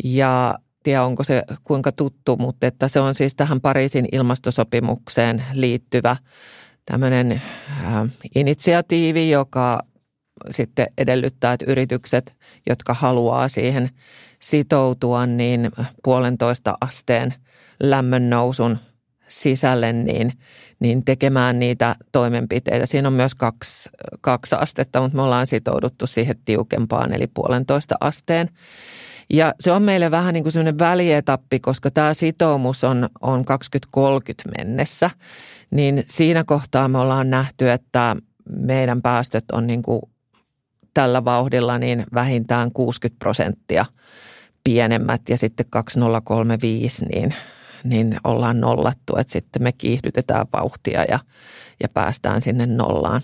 ja 0.04 0.59
tiedä 0.83 1.04
onko 1.04 1.25
se 1.25 1.42
kuinka 1.64 1.92
tuttu, 1.92 2.37
mutta 2.37 2.66
että 2.66 2.88
se 2.88 3.00
on 3.00 3.14
siis 3.14 3.35
tähän 3.35 3.61
Pariisin 3.61 4.09
ilmastosopimukseen 4.12 5.45
liittyvä 5.52 6.16
tämmöinen 6.85 7.33
äh, 7.33 8.09
initiatiivi, 8.35 9.31
joka 9.31 9.83
sitten 10.50 10.87
edellyttää, 10.99 11.52
että 11.52 11.66
yritykset, 11.68 12.34
jotka 12.68 12.94
haluaa 12.94 13.49
siihen 13.49 13.90
sitoutua, 14.40 15.26
niin 15.26 15.70
puolentoista 16.04 16.75
asteen 16.80 17.34
lämmön 17.82 18.30
nousun 18.30 18.78
sisälle, 19.28 19.92
niin, 19.92 20.32
niin 20.80 21.04
tekemään 21.04 21.58
niitä 21.58 21.96
toimenpiteitä. 22.12 22.87
Siinä 22.87 23.08
on 23.08 23.14
myös 23.14 23.34
kaksi, 23.34 23.90
kaksi 24.20 24.54
astetta, 24.54 25.00
mutta 25.00 25.16
me 25.16 25.22
ollaan 25.22 25.46
sitouduttu 25.46 26.06
siihen 26.06 26.37
tiukempaan, 26.44 27.14
eli 27.14 27.26
puolentoista 27.26 27.94
asteen. 28.00 28.49
Ja 29.32 29.54
se 29.61 29.72
on 29.72 29.82
meille 29.82 30.11
vähän 30.11 30.34
niin 30.34 30.44
kuin 30.44 30.52
sellainen 30.52 30.78
välietappi, 30.78 31.61
koska 31.61 31.90
tämä 31.90 32.14
sitoumus 32.14 32.84
on, 32.84 33.08
on 33.20 33.44
2030 33.44 34.58
mennessä. 34.58 35.11
Niin 35.70 36.04
siinä 36.06 36.44
kohtaa 36.44 36.88
me 36.88 36.99
ollaan 36.99 37.30
nähty, 37.30 37.70
että 37.70 38.16
meidän 38.56 39.02
päästöt 39.02 39.44
on 39.52 39.66
niin 39.66 39.82
kuin 39.82 40.00
tällä 40.94 41.25
vauhdilla 41.25 41.78
niin 41.78 42.06
vähintään 42.14 42.72
60 42.72 43.18
prosenttia 43.18 43.84
pienemmät 44.64 45.28
ja 45.28 45.38
sitten 45.38 45.66
2035 45.70 47.04
niin, 47.06 47.34
niin 47.84 48.16
ollaan 48.25 48.61
nollattu, 48.61 49.16
että 49.16 49.32
sitten 49.32 49.62
me 49.62 49.72
kiihdytetään 49.72 50.46
vauhtia 50.52 51.04
ja, 51.04 51.18
ja 51.82 51.88
päästään 51.88 52.42
sinne 52.42 52.66
nollaan. 52.66 53.22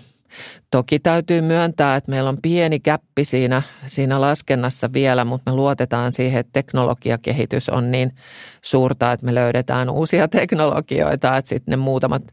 Toki 0.71 0.99
täytyy 0.99 1.41
myöntää, 1.41 1.95
että 1.95 2.11
meillä 2.11 2.29
on 2.29 2.37
pieni 2.41 2.79
käppi 2.79 3.25
siinä, 3.25 3.61
siinä 3.87 4.21
laskennassa 4.21 4.93
vielä, 4.93 5.25
mutta 5.25 5.51
me 5.51 5.55
luotetaan 5.55 6.13
siihen, 6.13 6.39
että 6.39 6.53
teknologiakehitys 6.53 7.69
on 7.69 7.91
niin 7.91 8.15
suurta, 8.61 9.11
että 9.11 9.25
me 9.25 9.35
löydetään 9.35 9.89
uusia 9.89 10.27
teknologioita, 10.37 11.37
että 11.37 11.49
sitten 11.49 11.71
ne 11.71 11.75
muutamat 11.77 12.23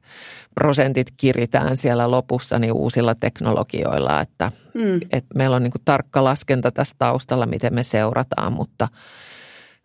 prosentit 0.61 1.07
kiritään 1.17 1.77
siellä 1.77 2.11
lopussa 2.11 2.59
niin 2.59 2.73
uusilla 2.73 3.15
teknologioilla, 3.15 4.21
että, 4.21 4.53
mm. 4.75 4.97
että 4.97 5.35
meillä 5.35 5.57
on 5.57 5.63
niin 5.63 5.73
tarkka 5.85 6.25
laskenta 6.25 6.71
tässä 6.71 6.95
taustalla, 6.99 7.47
miten 7.47 7.75
me 7.75 7.83
seurataan, 7.83 8.53
mutta, 8.53 8.89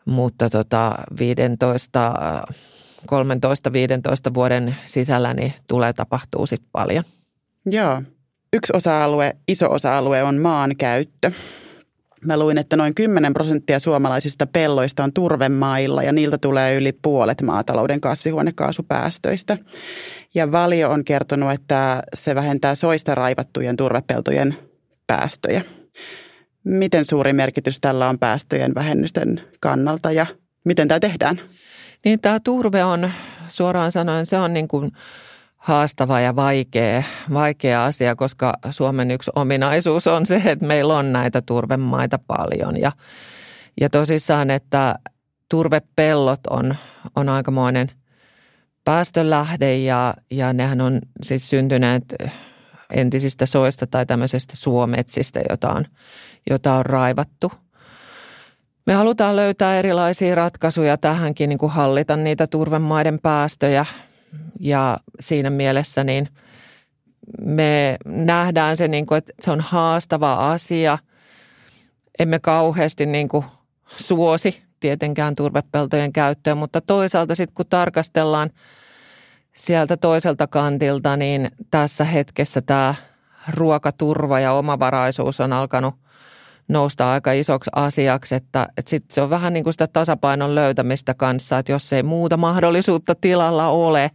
mutta 0.05 0.49
tota 0.49 0.95
15, 1.19 2.13
13-15 4.29 4.33
vuoden 4.33 4.75
sisällä 4.85 5.33
niin 5.33 5.53
tulee 5.67 5.93
tapahtuu 5.93 6.45
sitten 6.45 6.69
paljon. 6.71 7.03
Joo. 7.65 8.01
Yksi 8.53 8.73
osa-alue, 8.75 9.35
iso 9.47 9.71
osa-alue 9.71 10.23
on 10.23 10.37
maankäyttö. 10.37 11.31
Mä 12.25 12.39
luin, 12.39 12.57
että 12.57 12.77
noin 12.77 12.95
10 12.95 13.33
prosenttia 13.33 13.79
suomalaisista 13.79 14.47
pelloista 14.47 15.03
on 15.03 15.13
turvemailla 15.13 16.03
ja 16.03 16.11
niiltä 16.11 16.37
tulee 16.37 16.75
yli 16.75 16.91
puolet 16.91 17.41
maatalouden 17.41 18.01
kasvihuonekaasupäästöistä. 18.01 19.57
Ja 20.33 20.51
Valio 20.51 20.89
on 20.89 21.05
kertonut, 21.05 21.51
että 21.51 22.03
se 22.13 22.35
vähentää 22.35 22.75
soista 22.75 23.15
raivattujen 23.15 23.77
turvepeltojen 23.77 24.55
päästöjä. 25.07 25.61
Miten 26.63 27.05
suuri 27.05 27.33
merkitys 27.33 27.79
tällä 27.79 28.09
on 28.09 28.19
päästöjen 28.19 28.75
vähennysten 28.75 29.41
kannalta 29.59 30.11
ja 30.11 30.25
miten 30.63 30.87
tämä 30.87 30.99
tehdään? 30.99 31.41
Niin 32.05 32.19
tämä 32.19 32.39
turve 32.39 32.83
on 32.83 33.11
suoraan 33.47 33.91
sanoen, 33.91 34.25
se 34.25 34.37
on 34.37 34.53
niin 34.53 34.67
kuin– 34.67 34.91
haastava 35.61 36.19
ja 36.19 36.35
vaikea, 36.35 37.03
vaikea 37.33 37.85
asia, 37.85 38.15
koska 38.15 38.53
Suomen 38.69 39.11
yksi 39.11 39.31
ominaisuus 39.35 40.07
on 40.07 40.25
se, 40.25 40.41
että 40.45 40.65
meillä 40.65 40.97
on 40.97 41.13
näitä 41.13 41.41
turvemaita 41.41 42.19
paljon. 42.27 42.81
Ja, 42.81 42.91
ja 43.81 43.89
tosissaan, 43.89 44.49
että 44.49 44.95
turvepellot 45.49 46.39
on, 46.49 46.75
on 47.15 47.29
aikamoinen 47.29 47.87
päästölähde 48.83 49.77
ja, 49.77 50.13
ja 50.31 50.53
nehän 50.53 50.81
on 50.81 50.99
siis 51.23 51.49
syntyneet 51.49 52.15
entisistä 52.93 53.45
soista 53.45 53.87
tai 53.87 54.05
tämmöisestä 54.05 54.55
suometsistä, 54.55 55.41
jota 55.49 55.69
on, 55.69 55.85
jota 56.49 56.73
on 56.73 56.85
raivattu. 56.85 57.51
Me 58.85 58.93
halutaan 58.93 59.35
löytää 59.35 59.79
erilaisia 59.79 60.35
ratkaisuja 60.35 60.97
tähänkin, 60.97 61.49
niin 61.49 61.59
kuin 61.59 61.71
hallita 61.71 62.17
niitä 62.17 62.47
turvemaiden 62.47 63.19
päästöjä– 63.19 63.85
ja 64.59 64.97
siinä 65.19 65.49
mielessä 65.49 66.03
niin 66.03 66.27
me 67.41 67.97
nähdään 68.05 68.77
se, 68.77 68.87
niin 68.87 69.05
kuin, 69.05 69.17
että 69.17 69.33
se 69.41 69.51
on 69.51 69.61
haastava 69.61 70.51
asia. 70.51 70.97
Emme 72.19 72.39
kauheasti 72.39 73.05
niin 73.05 73.29
kuin 73.29 73.45
suosi 73.97 74.63
tietenkään 74.79 75.35
turvepeltojen 75.35 76.13
käyttöä, 76.13 76.55
mutta 76.55 76.81
toisaalta 76.81 77.35
sitten 77.35 77.55
kun 77.55 77.65
tarkastellaan 77.69 78.49
sieltä 79.55 79.97
toiselta 79.97 80.47
kantilta, 80.47 81.17
niin 81.17 81.47
tässä 81.71 82.03
hetkessä 82.03 82.61
tämä 82.61 82.95
ruokaturva 83.49 84.39
ja 84.39 84.53
omavaraisuus 84.53 85.39
on 85.39 85.53
alkanut 85.53 85.95
nousta 86.67 87.11
aika 87.11 87.31
isoksi 87.31 87.69
asiaksi, 87.75 88.35
että, 88.35 88.67
että 88.77 88.89
sit 88.89 89.11
se 89.11 89.21
on 89.21 89.29
vähän 89.29 89.53
niin 89.53 89.63
kuin 89.63 89.73
sitä 89.73 89.87
tasapainon 89.87 90.55
löytämistä 90.55 91.13
kanssa, 91.13 91.57
että 91.57 91.71
jos 91.71 91.93
ei 91.93 92.03
muuta 92.03 92.37
mahdollisuutta 92.37 93.15
tilalla 93.15 93.67
ole, 93.67 94.11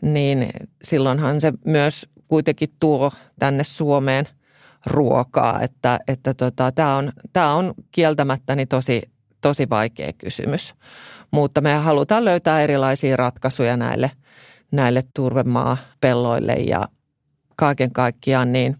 niin 0.00 0.48
silloinhan 0.82 1.40
se 1.40 1.52
myös 1.64 2.08
kuitenkin 2.28 2.68
tuo 2.80 3.12
tänne 3.38 3.64
Suomeen 3.64 4.28
ruokaa, 4.86 5.60
että, 5.60 6.00
että 6.08 6.34
tota, 6.34 6.72
tämä 6.72 6.96
on, 6.96 7.12
on 7.36 7.74
kieltämättä 7.90 8.56
niin 8.56 8.68
tosi, 8.68 9.02
tosi 9.40 9.70
vaikea 9.70 10.12
kysymys. 10.12 10.74
Mutta 11.30 11.60
me 11.60 11.74
halutaan 11.74 12.24
löytää 12.24 12.62
erilaisia 12.62 13.16
ratkaisuja 13.16 13.76
näille, 13.76 14.10
näille 14.72 15.02
turvemaapelloille 15.14 16.52
ja 16.52 16.88
kaiken 17.56 17.92
kaikkiaan 17.92 18.52
niin 18.52 18.76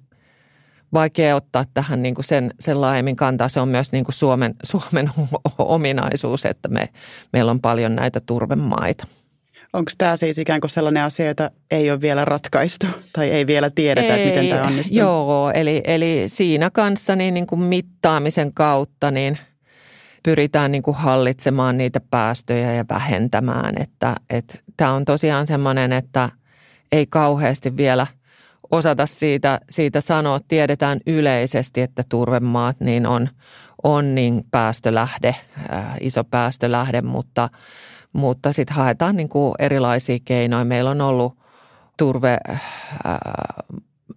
vaikea 0.95 1.37
ottaa 1.37 1.65
tähän 1.75 2.03
niin 2.03 2.15
kuin 2.15 2.25
sen, 2.25 2.51
sen 2.61 2.81
laajemmin 2.81 3.17
kantaa. 3.17 3.49
Se 3.49 3.61
on 3.61 3.69
myös 3.69 3.93
niin 3.93 4.05
kuin 4.05 4.15
Suomen, 4.15 4.55
Suomen 4.71 5.11
ominaisuus, 5.59 6.45
että 6.45 6.69
me, 6.69 6.89
meillä 7.33 7.51
on 7.51 7.61
paljon 7.61 7.97
näitä 7.97 8.21
turvemaita. 8.21 9.07
Onko 9.73 9.91
tämä 9.99 10.17
siis 10.17 10.39
ikään 10.39 10.61
kuin 10.61 10.71
sellainen 10.71 11.03
asia, 11.03 11.27
jota 11.27 11.51
ei 11.71 11.91
ole 11.91 12.01
vielä 12.01 12.25
ratkaistu 12.25 12.87
tai 13.13 13.31
ei 13.31 13.47
vielä 13.47 13.71
tiedetä, 13.71 14.17
ei, 14.17 14.29
että 14.29 14.41
miten 14.41 14.57
tämä 14.57 14.69
onnistuu? 14.69 14.99
Joo, 14.99 15.51
eli, 15.55 15.81
eli 15.85 16.25
siinä 16.27 16.71
kanssa 16.71 17.17
niin, 17.17 17.35
niin 17.35 17.47
kuin 17.47 17.61
mittaamisen 17.61 18.55
kautta 18.55 19.11
niin 19.11 19.39
pyritään 20.23 20.73
niin 20.73 20.83
kuin 20.83 20.97
hallitsemaan 20.97 21.79
niitä 21.79 22.01
päästöjä 22.11 22.73
ja 22.73 22.85
vähentämään. 22.89 23.75
Että, 23.83 24.17
että 24.31 24.59
tämä 24.77 24.93
on 24.93 25.05
tosiaan 25.05 25.47
semmoinen, 25.47 25.93
että 25.93 26.31
ei 26.93 27.07
kauheasti 27.07 27.77
vielä 27.77 28.07
osata 28.73 29.07
siitä, 29.07 29.61
siitä 29.71 30.01
sanoa. 30.01 30.41
Tiedetään 30.49 31.01
yleisesti, 31.07 31.81
että 31.81 32.05
turvemaat 32.09 32.81
niin 32.81 33.07
on, 33.07 33.29
on 33.83 34.15
niin 34.15 34.45
päästölähde, 34.51 35.37
ää, 35.69 35.97
iso 36.01 36.25
päästölähde, 36.25 37.03
mutta– 37.03 37.49
mutta 38.13 38.53
sitten 38.53 38.77
haetaan 38.77 39.17
niin 39.17 39.29
kuin 39.29 39.55
erilaisia 39.59 40.19
keinoja. 40.25 40.65
Meillä 40.65 40.91
on 40.91 41.01
ollut 41.01 41.39
turve 41.99 42.39
äh, 42.51 42.61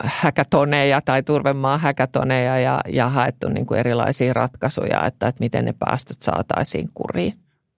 häkätoneja 0.04 1.02
tai 1.02 1.24
turvemaa 1.24 1.78
häkätoneja 1.78 2.60
ja, 2.60 2.82
ja 2.90 3.10
haettu 3.10 3.50
niin 3.50 3.66
kuin 3.66 3.80
erilaisia 3.80 4.34
ratkaisuja, 4.34 5.06
että, 5.06 5.28
että 5.28 5.40
miten 5.40 5.66
ne 5.66 5.74
päästöt 5.80 6.22
saataisiin 6.22 6.90
kuriin. 6.94 7.34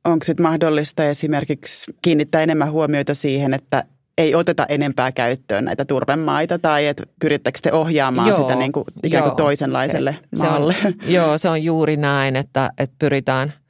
Onko 0.05 0.23
sitten 0.23 0.43
mahdollista 0.43 1.03
esimerkiksi 1.03 1.93
kiinnittää 2.01 2.41
enemmän 2.41 2.71
huomioita 2.71 3.15
siihen, 3.15 3.53
että 3.53 3.83
ei 4.17 4.35
oteta 4.35 4.65
enempää 4.69 5.11
käyttöön 5.11 5.65
näitä 5.65 5.85
turvemaita 5.85 6.59
tai 6.59 6.87
että 6.87 7.03
pyrittäkö 7.19 7.59
te 7.61 7.71
ohjaamaan 7.71 8.27
joo, 8.27 8.41
sitä 8.41 8.55
niin 8.55 8.71
kuin 8.71 8.85
ikään 9.03 9.23
kuin 9.23 9.29
joo, 9.29 9.35
toisenlaiselle 9.35 10.15
se, 10.35 10.43
maalle? 10.43 10.73
Se 10.81 10.87
on, 10.87 10.93
joo, 11.13 11.37
se 11.37 11.49
on 11.49 11.63
juuri 11.63 11.97
näin, 11.97 12.35
että, 12.35 12.69
että 12.77 12.95
pyritään– 12.99 13.53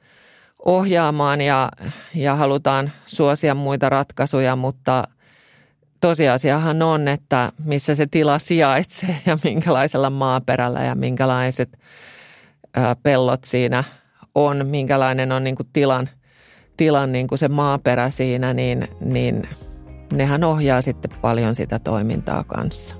ohjaamaan 0.64 1.40
ja, 1.40 1.68
ja 2.14 2.34
halutaan 2.34 2.92
suosia 3.06 3.54
muita 3.54 3.88
ratkaisuja, 3.88 4.56
mutta 4.56 5.08
tosiasiahan 6.00 6.82
on, 6.82 7.08
että 7.08 7.52
missä 7.64 7.94
se 7.94 8.06
tila 8.06 8.38
sijaitsee 8.38 9.16
ja 9.26 9.38
minkälaisella 9.44 10.10
maaperällä 10.10 10.84
ja 10.84 10.94
minkälaiset 10.94 11.78
pellot 13.02 13.44
siinä 13.44 13.84
on, 14.34 14.66
minkälainen 14.66 15.32
on 15.32 15.44
niin 15.44 15.56
kuin 15.56 15.68
tilan, 15.72 16.08
tilan 16.76 17.12
niin 17.12 17.28
kuin 17.28 17.38
se 17.38 17.48
maaperä 17.48 18.10
siinä, 18.10 18.54
niin, 18.54 18.88
niin 19.00 19.48
nehän 20.12 20.44
ohjaa 20.44 20.82
sitten 20.82 21.10
paljon 21.20 21.54
sitä 21.54 21.78
toimintaa 21.78 22.44
kanssa. 22.44 22.94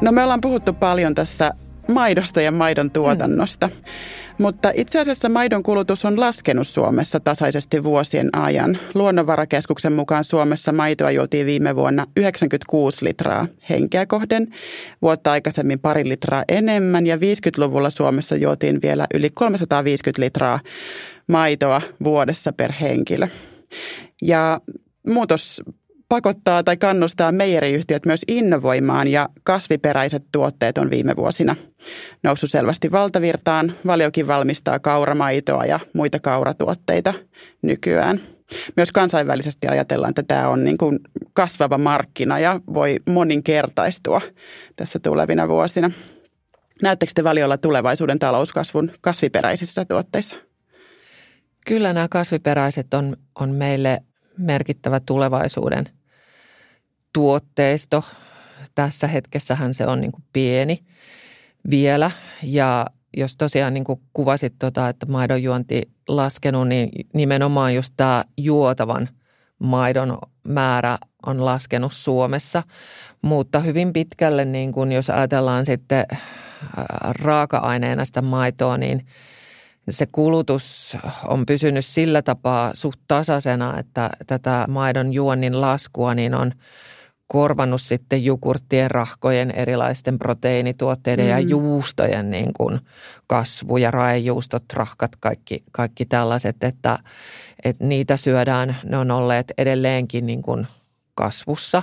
No 0.00 0.12
me 0.12 0.22
ollaan 0.22 0.40
puhuttu 0.40 0.72
paljon 0.72 1.14
tässä 1.14 1.50
maidosta 1.90 2.40
ja 2.40 2.52
maidon 2.52 2.90
tuotannosta. 2.90 3.66
Mm. 3.66 3.72
Mutta 4.40 4.72
itse 4.74 5.00
asiassa 5.00 5.28
maidon 5.28 5.62
kulutus 5.62 6.04
on 6.04 6.20
laskenut 6.20 6.68
Suomessa 6.68 7.20
tasaisesti 7.20 7.84
vuosien 7.84 8.28
ajan. 8.32 8.78
Luonnonvarakeskuksen 8.94 9.92
mukaan 9.92 10.24
Suomessa 10.24 10.72
maitoa 10.72 11.10
juotiin 11.10 11.46
viime 11.46 11.76
vuonna 11.76 12.06
96 12.16 13.04
litraa 13.04 13.46
henkeä 13.70 14.06
kohden, 14.06 14.48
vuotta 15.02 15.32
aikaisemmin 15.32 15.78
pari 15.80 16.08
litraa 16.08 16.44
enemmän 16.48 17.06
ja 17.06 17.16
50-luvulla 17.16 17.90
Suomessa 17.90 18.36
juotiin 18.36 18.78
vielä 18.82 19.06
yli 19.14 19.30
350 19.30 20.22
litraa 20.22 20.60
maitoa 21.26 21.82
vuodessa 22.04 22.52
per 22.52 22.72
henkilö. 22.72 23.28
Ja 24.22 24.60
muutos 25.06 25.62
pakottaa 26.10 26.64
tai 26.64 26.76
kannustaa 26.76 27.32
meijeriyhtiöt 27.32 28.06
myös 28.06 28.22
innovoimaan 28.28 29.08
ja 29.08 29.28
kasviperäiset 29.42 30.24
tuotteet 30.32 30.78
on 30.78 30.90
viime 30.90 31.16
vuosina 31.16 31.56
noussut 32.22 32.50
selvästi 32.50 32.92
valtavirtaan. 32.92 33.72
Valiokin 33.86 34.26
valmistaa 34.26 34.78
kauramaitoa 34.78 35.64
ja 35.64 35.80
muita 35.92 36.18
kauratuotteita 36.18 37.14
nykyään. 37.62 38.20
Myös 38.76 38.92
kansainvälisesti 38.92 39.68
ajatellaan, 39.68 40.10
että 40.10 40.22
tämä 40.22 40.48
on 40.48 40.64
niin 40.64 40.78
kuin 40.78 40.98
kasvava 41.32 41.78
markkina 41.78 42.38
ja 42.38 42.60
voi 42.74 42.96
moninkertaistua 43.10 44.20
tässä 44.76 44.98
tulevina 44.98 45.48
vuosina. 45.48 45.90
Näettekö 46.82 47.12
te 47.14 47.24
valiolla 47.24 47.58
tulevaisuuden 47.58 48.18
talouskasvun 48.18 48.90
kasviperäisissä 49.00 49.84
tuotteissa? 49.84 50.36
Kyllä 51.66 51.92
nämä 51.92 52.08
kasviperäiset 52.10 52.94
on, 52.94 53.16
on 53.40 53.50
meille 53.50 54.02
merkittävä 54.38 55.00
tulevaisuuden– 55.00 55.84
tuotteisto. 57.12 58.04
Tässä 58.74 59.06
hetkessähän 59.06 59.74
se 59.74 59.86
on 59.86 60.00
niin 60.00 60.12
kuin 60.12 60.24
pieni 60.32 60.84
vielä 61.70 62.10
ja 62.42 62.86
jos 63.16 63.36
tosiaan 63.36 63.74
niin 63.74 63.84
kuin 63.84 64.00
kuvasit 64.12 64.54
tota, 64.58 64.88
että 64.88 65.06
maidon 65.06 65.42
juonti 65.42 65.82
laskenut, 66.08 66.68
niin 66.68 66.88
nimenomaan 67.14 67.74
just 67.74 67.94
tämä 67.96 68.24
juotavan 68.36 69.08
maidon 69.58 70.18
määrä 70.44 70.98
on 71.26 71.44
laskenut 71.44 71.92
Suomessa. 71.92 72.62
Mutta 73.22 73.60
hyvin 73.60 73.92
pitkälle, 73.92 74.44
niin 74.44 74.72
kuin 74.72 74.92
jos 74.92 75.10
ajatellaan 75.10 75.64
sitten 75.64 76.06
äh, 76.12 76.18
raaka-aineena 77.02 78.04
sitä 78.04 78.22
maitoa, 78.22 78.78
niin 78.78 79.06
se 79.90 80.06
kulutus 80.12 80.96
on 81.26 81.46
pysynyt 81.46 81.84
sillä 81.84 82.22
tapaa 82.22 82.70
suht 82.74 83.00
tasaisena, 83.08 83.78
että 83.78 84.10
tätä 84.26 84.64
maidon 84.68 85.12
juonnin 85.12 85.60
laskua 85.60 86.14
niin 86.14 86.34
on– 86.34 86.52
korvannut 87.32 87.82
sitten 87.82 88.24
jukurttien, 88.24 88.90
rahkojen, 88.90 89.50
erilaisten 89.50 90.18
proteiinituotteiden 90.18 91.24
mm. 91.24 91.30
ja 91.30 91.38
juustojen 91.38 92.30
niin 92.30 92.52
kuin 92.52 92.80
kasvu 93.26 93.76
ja 93.76 93.90
raejuustot, 93.90 94.64
rahkat, 94.72 95.10
kaikki, 95.20 95.62
kaikki 95.72 96.06
tällaiset, 96.06 96.56
että, 96.64 96.98
että 97.64 97.84
niitä 97.84 98.16
syödään, 98.16 98.76
ne 98.84 98.98
on 98.98 99.10
olleet 99.10 99.52
edelleenkin 99.58 100.26
niin 100.26 100.42
kuin 100.42 100.66
kasvussa. 101.14 101.82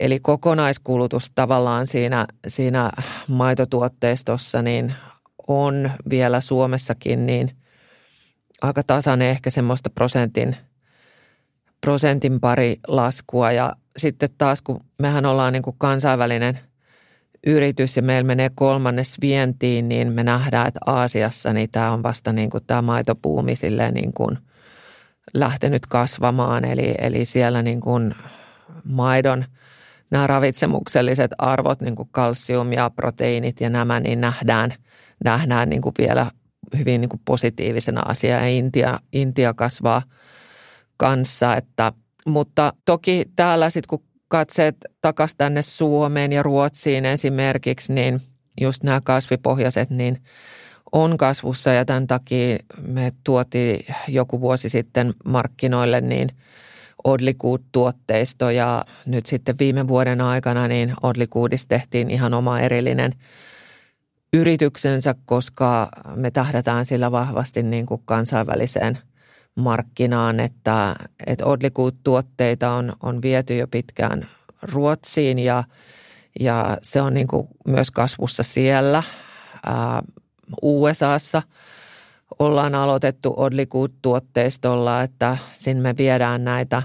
Eli 0.00 0.20
kokonaiskulutus 0.20 1.30
tavallaan 1.34 1.86
siinä, 1.86 2.26
siinä 2.48 2.90
maitotuotteistossa 3.28 4.62
niin 4.62 4.94
on 5.48 5.90
vielä 6.10 6.40
Suomessakin 6.40 7.26
niin 7.26 7.56
aika 8.62 8.82
tasainen 8.82 9.28
ehkä 9.28 9.50
semmoista 9.50 9.90
prosentin, 9.90 10.56
prosentin 11.80 12.40
pari 12.40 12.76
laskua 12.88 13.52
ja 13.52 13.76
sitten 13.96 14.30
taas, 14.38 14.62
kun 14.62 14.80
mehän 14.98 15.26
ollaan 15.26 15.52
niin 15.52 15.62
kuin 15.62 15.76
kansainvälinen 15.78 16.58
yritys 17.46 17.96
ja 17.96 18.02
meillä 18.02 18.26
menee 18.26 18.50
kolmannes 18.54 19.16
vientiin, 19.20 19.88
niin 19.88 20.12
me 20.12 20.24
nähdään, 20.24 20.68
että 20.68 20.80
Aasiassa 20.86 21.52
niin 21.52 21.70
tämä 21.72 21.92
on 21.92 22.02
vasta 22.02 22.32
niin 22.32 22.50
kuin 22.50 22.64
tämä 22.66 22.82
maitopuumi 22.82 23.54
niin 23.92 24.12
kuin 24.12 24.38
lähtenyt 25.34 25.86
kasvamaan. 25.86 26.64
Eli, 26.64 26.94
eli 26.98 27.24
siellä 27.24 27.62
niin 27.62 27.80
kuin 27.80 28.14
maidon 28.84 29.44
nämä 30.10 30.26
ravitsemukselliset 30.26 31.30
arvot, 31.38 31.80
niin 31.80 31.96
kuin 31.96 32.08
kalsium 32.12 32.72
ja 32.72 32.90
proteiinit 32.90 33.60
ja 33.60 33.70
nämä, 33.70 34.00
niin 34.00 34.20
nähdään, 34.20 34.74
nähdään 35.24 35.70
niin 35.70 35.82
kuin 35.82 35.94
vielä 35.98 36.30
hyvin 36.78 37.00
niin 37.00 37.08
kuin 37.08 37.22
positiivisena 37.24 38.00
asiana. 38.00 38.42
Ja 38.42 38.48
Intia, 38.48 39.00
Intia 39.12 39.54
kasvaa 39.54 40.02
kanssa, 40.96 41.56
että– 41.56 41.92
mutta 42.26 42.72
toki 42.84 43.24
täällä 43.36 43.70
sitten 43.70 43.88
kun 43.88 44.02
katseet 44.28 44.76
takaisin 45.00 45.38
tänne 45.38 45.62
Suomeen 45.62 46.32
ja 46.32 46.42
Ruotsiin 46.42 47.04
esimerkiksi, 47.04 47.92
niin 47.92 48.20
just 48.60 48.82
nämä 48.82 49.00
kasvipohjaiset 49.00 49.90
niin 49.90 50.22
on 50.92 51.16
kasvussa. 51.16 51.70
Ja 51.70 51.84
tämän 51.84 52.06
takia 52.06 52.58
me 52.82 53.12
tuotiin 53.24 53.86
joku 54.08 54.40
vuosi 54.40 54.68
sitten 54.68 55.14
markkinoille 55.24 56.00
niin 56.00 56.28
Odlikuut-tuotteisto 57.04 58.50
ja 58.50 58.84
nyt 59.06 59.26
sitten 59.26 59.58
viime 59.58 59.88
vuoden 59.88 60.20
aikana 60.20 60.68
niin 60.68 60.94
Odlikuudista 61.02 61.68
tehtiin 61.68 62.10
ihan 62.10 62.34
oma 62.34 62.60
erillinen 62.60 63.12
yrityksensä, 64.32 65.14
koska 65.24 65.88
me 66.14 66.30
tähdätään 66.30 66.86
sillä 66.86 67.12
vahvasti 67.12 67.62
niin 67.62 67.86
kuin 67.86 68.02
kansainväliseen– 68.04 68.98
markkinaan, 69.60 70.40
että, 70.40 70.96
että 71.26 71.44
Odlikuut-tuotteita 71.46 72.70
on, 72.70 72.92
on 73.02 73.22
viety 73.22 73.56
jo 73.56 73.68
pitkään 73.68 74.28
Ruotsiin 74.62 75.38
ja, 75.38 75.64
ja 76.40 76.78
se 76.82 77.00
on 77.00 77.14
niin 77.14 77.28
kuin 77.28 77.48
myös 77.66 77.90
kasvussa 77.90 78.42
siellä. 78.42 79.02
Ää, 79.66 80.02
USAssa 80.62 81.42
ollaan 82.38 82.74
aloitettu 82.74 83.34
Odlikuut-tuotteistolla, 83.36 85.02
että 85.02 85.36
sinne 85.52 85.82
me 85.82 85.96
viedään 85.96 86.44
näitä, 86.44 86.82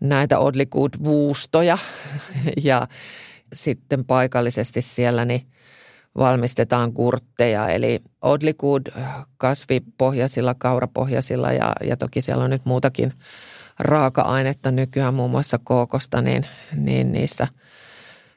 näitä 0.00 0.38
Odlikuut-vuustoja 0.38 1.78
ja 2.64 2.88
sitten 3.52 4.04
paikallisesti 4.04 4.82
siellä 4.82 5.24
niin 5.24 5.46
valmistetaan 6.18 6.92
kurtteja, 6.92 7.68
eli 7.68 8.00
Odlikud 8.22 8.82
kasvipohjaisilla, 9.36 10.54
kaurapohjaisilla 10.58 11.52
ja, 11.52 11.72
ja 11.84 11.96
toki 11.96 12.22
siellä 12.22 12.44
on 12.44 12.50
nyt 12.50 12.64
muutakin 12.64 13.12
raaka-ainetta 13.78 14.70
nykyään, 14.70 15.14
muun 15.14 15.30
muassa 15.30 15.58
kookosta, 15.64 16.22
niin, 16.22 16.46
niin 16.76 17.12
niissä 17.12 17.48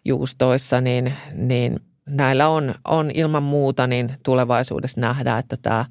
juustoissa, 0.05 0.81
niin, 0.81 1.13
niin 1.33 1.79
näillä 2.05 2.47
on, 2.47 2.75
on 2.87 3.11
ilman 3.13 3.43
muuta, 3.43 3.87
niin 3.87 4.13
tulevaisuudessa 4.23 5.01
nähdään, 5.01 5.39
että 5.39 5.57
tämä 5.61 5.85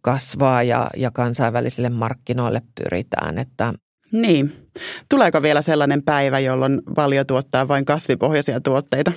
kasvaa 0.00 0.62
ja, 0.62 0.90
ja 0.96 1.10
kansainvälisille 1.10 1.88
markkinoille 1.88 2.62
pyritään. 2.74 3.38
Että 3.38 3.74
niin. 4.12 4.70
Tuleeko 5.08 5.42
vielä 5.42 5.62
sellainen 5.62 6.02
päivä, 6.02 6.38
jolloin 6.38 6.82
valio 6.96 7.24
tuottaa 7.24 7.68
vain 7.68 7.84
kasvipohjaisia 7.84 8.60
tuotteita? 8.60 9.12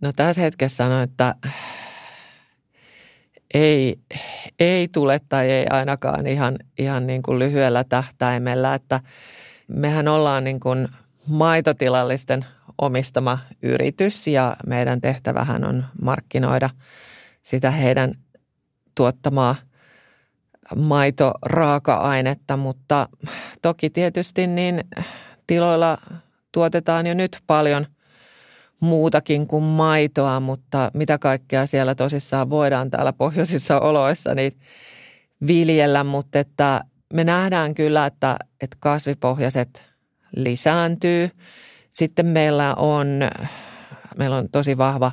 No 0.00 0.12
tässä 0.16 0.42
hetkessä 0.42 0.76
sanoin, 0.76 1.04
että 1.04 1.34
ei, 3.54 4.00
ei 4.60 4.88
tule 4.88 5.20
tai 5.28 5.50
ei 5.50 5.66
ainakaan 5.70 6.26
ihan, 6.26 6.58
ihan 6.78 7.06
niin 7.06 7.22
kuin 7.22 7.38
lyhyellä 7.38 7.84
tähtäimellä, 7.84 8.74
että 8.74 9.00
mehän 9.68 10.08
ollaan 10.08 10.44
niin 10.44 10.60
kuin 10.60 10.88
maitotilallisten 11.26 12.44
omistama 12.78 13.38
yritys 13.62 14.26
ja 14.26 14.56
meidän 14.66 15.00
tehtävähän 15.00 15.64
on 15.64 15.84
markkinoida 16.02 16.70
sitä 17.42 17.70
heidän 17.70 18.14
tuottamaa 18.94 19.56
maitoraaka-ainetta, 20.76 22.56
mutta 22.56 23.08
toki 23.62 23.90
tietysti 23.90 24.46
niin 24.46 24.84
tiloilla 25.46 25.98
tuotetaan 26.52 27.06
jo 27.06 27.14
nyt 27.14 27.38
paljon– 27.46 27.86
muutakin 28.80 29.46
kuin 29.46 29.64
maitoa, 29.64 30.40
mutta 30.40 30.90
mitä 30.94 31.18
kaikkea 31.18 31.66
siellä 31.66 31.94
tosissaan 31.94 32.50
voidaan 32.50 32.90
täällä 32.90 33.12
pohjoisissa 33.12 33.80
oloissa 33.80 34.34
niin 34.34 34.52
viljellä, 35.46 36.04
mutta 36.04 36.38
että 36.38 36.84
me 37.14 37.24
nähdään 37.24 37.74
kyllä, 37.74 38.06
että, 38.06 38.36
että 38.60 38.76
kasvipohjaiset 38.80 39.90
lisääntyy. 40.36 41.30
Sitten 41.90 42.26
meillä 42.26 42.74
on, 42.74 43.06
meillä 44.16 44.36
on 44.36 44.48
tosi 44.52 44.78
vahva 44.78 45.12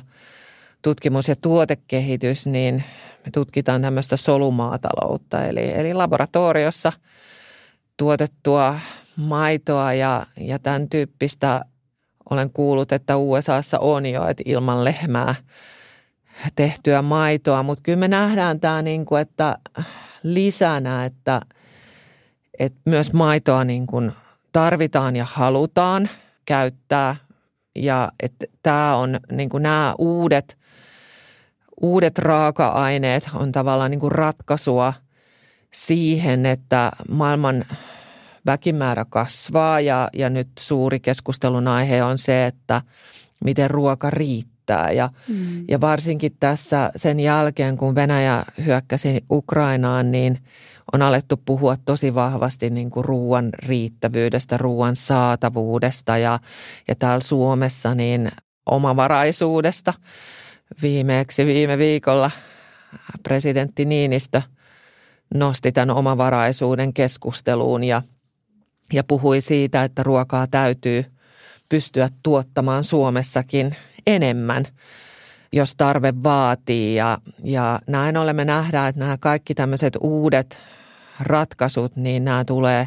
tutkimus- 0.82 1.28
ja 1.28 1.36
tuotekehitys, 1.36 2.46
niin 2.46 2.84
me 3.24 3.30
tutkitaan 3.32 3.82
tämmöistä 3.82 4.16
solumaataloutta, 4.16 5.44
eli, 5.44 5.72
eli 5.74 5.94
laboratoriossa 5.94 6.92
tuotettua 7.96 8.80
maitoa 9.16 9.92
ja, 9.92 10.26
ja 10.40 10.58
tämän 10.58 10.88
tyyppistä 10.88 11.64
olen 12.30 12.50
kuullut, 12.50 12.92
että 12.92 13.16
USAssa 13.16 13.78
on 13.78 14.06
jo, 14.06 14.26
että 14.26 14.42
ilman 14.46 14.84
lehmää 14.84 15.34
tehtyä 16.56 17.02
maitoa, 17.02 17.62
mutta 17.62 17.82
kyllä 17.82 17.98
me 17.98 18.08
nähdään 18.08 18.60
tämä 18.60 18.82
niin 18.82 19.04
kuin, 19.04 19.20
että 19.20 19.58
lisänä, 20.22 21.04
että, 21.04 21.40
että 22.58 22.80
myös 22.84 23.12
maitoa 23.12 23.64
niin 23.64 23.86
kuin 23.86 24.12
tarvitaan 24.52 25.16
ja 25.16 25.24
halutaan 25.24 26.08
käyttää. 26.44 27.16
Ja 27.76 28.12
että 28.22 28.46
tämä 28.62 28.96
on 28.96 29.20
niin 29.32 29.48
kuin 29.48 29.62
nämä 29.62 29.94
uudet, 29.98 30.58
uudet 31.80 32.18
raaka-aineet 32.18 33.30
on 33.34 33.52
tavallaan 33.52 33.90
niin 33.90 34.00
kuin 34.00 34.12
ratkaisua 34.12 34.92
siihen, 35.70 36.46
että 36.46 36.90
maailman 37.10 37.64
väkimäärä 38.48 39.04
kasvaa 39.04 39.80
ja, 39.80 40.08
ja 40.12 40.30
nyt 40.30 40.48
suuri 40.58 41.00
keskustelun 41.00 41.68
aihe 41.68 42.02
on 42.02 42.18
se, 42.18 42.46
että 42.46 42.82
miten 43.44 43.70
ruoka 43.70 44.10
riittää. 44.10 44.90
Ja, 44.92 45.10
mm. 45.28 45.64
ja 45.68 45.80
varsinkin 45.80 46.36
tässä 46.40 46.90
sen 46.96 47.20
jälkeen, 47.20 47.76
kun 47.76 47.94
Venäjä 47.94 48.44
hyökkäsi 48.64 49.24
Ukrainaan, 49.30 50.10
niin 50.10 50.38
on 50.92 51.02
alettu 51.02 51.36
puhua 51.44 51.76
tosi 51.84 52.14
vahvasti 52.14 52.70
niin 52.70 52.90
kuin 52.90 53.04
ruoan 53.04 53.50
riittävyydestä, 53.66 54.56
ruoan 54.56 54.96
saatavuudesta 54.96 56.18
ja, 56.18 56.38
ja 56.88 56.94
täällä 56.94 57.24
Suomessa 57.24 57.94
niin 57.94 58.28
omavaraisuudesta. 58.66 59.94
Viimeeksi 60.82 61.46
viime 61.46 61.78
viikolla 61.78 62.30
presidentti 63.22 63.84
Niinistö 63.84 64.42
nosti 65.34 65.72
tämän 65.72 65.96
omavaraisuuden 65.96 66.94
keskusteluun 66.94 67.84
ja– 67.84 68.02
ja 68.92 69.04
puhui 69.04 69.40
siitä, 69.40 69.84
että 69.84 70.02
ruokaa 70.02 70.46
täytyy 70.46 71.04
pystyä 71.68 72.08
tuottamaan 72.22 72.84
Suomessakin 72.84 73.76
enemmän, 74.06 74.64
jos 75.52 75.74
tarve 75.74 76.12
vaatii. 76.22 76.94
Ja, 76.94 77.18
ja 77.44 77.80
näin 77.86 78.16
olemme 78.16 78.44
nähdä, 78.44 78.88
että 78.88 78.98
nämä 78.98 79.16
kaikki 79.20 79.54
tämmöiset 79.54 79.96
uudet 80.00 80.58
ratkaisut, 81.20 81.96
niin 81.96 82.24
nämä 82.24 82.44
tulee 82.44 82.86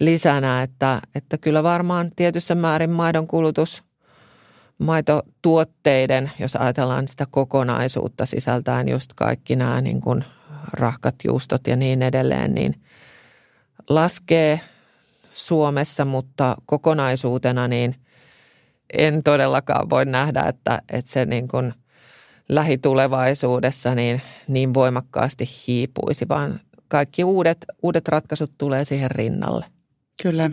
lisänä, 0.00 0.62
että, 0.62 1.00
että 1.14 1.38
kyllä 1.38 1.62
varmaan 1.62 2.10
tietyssä 2.16 2.54
määrin 2.54 2.90
maidon 2.90 3.26
kulutus 3.26 3.82
maitotuotteiden, 4.78 6.30
jos 6.38 6.56
ajatellaan 6.56 7.08
sitä 7.08 7.26
kokonaisuutta 7.30 8.26
sisältäen 8.26 8.88
just 8.88 9.12
kaikki 9.14 9.56
nämä 9.56 9.80
niin 9.80 10.00
kuin 10.00 10.24
rahkat, 10.72 11.14
juustot 11.24 11.66
ja 11.66 11.76
niin 11.76 12.02
edelleen, 12.02 12.54
niin 12.54 12.80
laskee– 13.88 14.60
Suomessa, 15.38 16.04
mutta 16.04 16.56
kokonaisuutena 16.66 17.68
niin 17.68 17.94
en 18.92 19.22
todellakaan 19.22 19.90
voi 19.90 20.04
nähdä, 20.04 20.42
että, 20.42 20.82
että 20.92 21.10
se 21.10 21.26
niin 21.26 21.48
kuin 21.48 21.74
lähitulevaisuudessa 22.48 23.94
niin, 23.94 24.22
niin 24.48 24.74
voimakkaasti 24.74 25.44
hiipuisi, 25.66 26.28
vaan 26.28 26.60
kaikki 26.88 27.24
uudet, 27.24 27.58
uudet 27.82 28.08
ratkaisut 28.08 28.52
tulee 28.58 28.84
siihen 28.84 29.10
rinnalle. 29.10 29.64
Kyllä. 30.22 30.50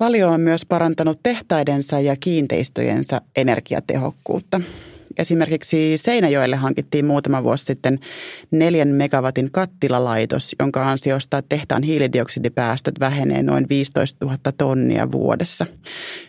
Valio 0.00 0.28
on 0.28 0.40
myös 0.40 0.66
parantanut 0.66 1.20
tehtaidensa 1.22 2.00
ja 2.00 2.16
kiinteistöjensä 2.20 3.20
energiatehokkuutta. 3.36 4.60
Esimerkiksi 5.18 5.96
Seinäjoelle 5.96 6.56
hankittiin 6.56 7.04
muutama 7.04 7.44
vuosi 7.44 7.64
sitten 7.64 7.98
neljän 8.50 8.88
megawatin 8.88 9.50
kattilalaitos, 9.52 10.56
jonka 10.60 10.90
ansiosta 10.90 11.42
tehtaan 11.42 11.82
hiilidioksidipäästöt 11.82 13.00
vähenee 13.00 13.42
noin 13.42 13.66
15 13.68 14.24
000 14.26 14.38
tonnia 14.58 15.12
vuodessa. 15.12 15.66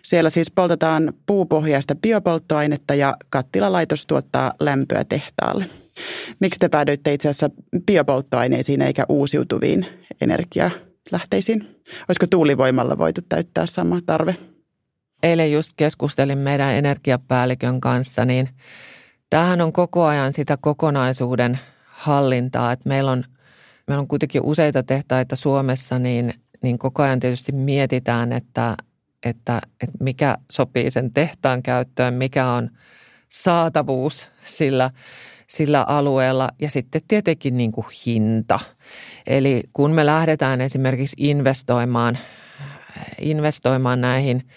Siellä 0.02 0.30
siis 0.30 0.52
poltetaan 0.52 1.14
puupohjaista 1.26 1.96
biopolttoainetta 1.96 2.96
ja 2.96 3.18
kattilalaitos 3.30 4.08
tuottaa 4.08 4.54
lämpöä 4.60 5.04
tehtaalle. 5.04 5.66
Miksi 6.40 6.60
te 6.60 6.70
päädyitte 6.70 7.14
itse 7.14 7.30
asiassa 7.30 7.50
biopolttoaineisiin 7.86 8.82
eikä 8.82 9.06
uusiutuviin 9.10 9.86
energialähteisiin? 10.22 11.68
Olisiko 12.10 12.28
tuulivoimalla 12.30 12.98
voitu 12.98 13.22
täyttää 13.30 13.66
sama 13.66 14.00
tarve? 14.06 14.36
Eilen 15.24 15.52
just 15.52 15.72
keskustelin 15.78 16.38
meidän 16.38 16.74
energiapäällikön 16.74 17.82
kanssa, 17.82 18.26
niin 18.26 18.50
tämähän 19.30 19.62
on 19.62 19.74
koko 19.74 20.06
ajan 20.06 20.34
sitä 20.34 20.58
kokonaisuuden 20.62 21.60
hallintaa, 21.86 22.72
että 22.72 22.90
meillä 22.90 23.12
on, 23.12 23.24
meillä 23.88 24.02
on 24.02 24.08
kuitenkin 24.08 24.42
useita 24.42 24.84
tehtaita 24.84 25.36
Suomessa, 25.36 26.00
niin, 26.00 26.34
niin 26.64 26.80
koko 26.80 27.04
ajan 27.04 27.20
tietysti 27.20 27.52
mietitään, 27.52 28.34
että, 28.34 28.78
että, 29.26 29.62
että 29.84 29.98
mikä 30.00 30.38
sopii 30.52 30.92
sen 30.92 31.14
tehtaan 31.14 31.64
käyttöön, 31.64 32.14
mikä 32.14 32.48
on 32.48 32.70
saatavuus 33.30 34.28
sillä, 34.46 34.90
sillä 35.48 35.84
alueella 35.84 36.50
ja 36.62 36.70
sitten 36.70 37.02
tietenkin 37.08 37.58
niin 37.58 37.72
kuin 37.72 37.88
hinta. 38.06 38.60
Eli 39.28 39.64
kun 39.74 39.92
me 39.92 40.06
lähdetään 40.06 40.62
esimerkiksi 40.62 41.16
investoimaan, 41.20 42.18
investoimaan 43.22 44.02
näihin– 44.02 44.44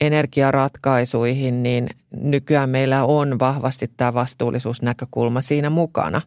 energiaratkaisuihin, 0.00 1.62
niin 1.62 1.88
nykyään 2.20 2.70
meillä 2.70 3.04
on 3.04 3.38
vahvasti 3.38 3.90
tämä 3.96 4.14
vastuullisuusnäkökulma 4.14 5.42
siinä 5.42 5.70
mukana. 5.70 6.20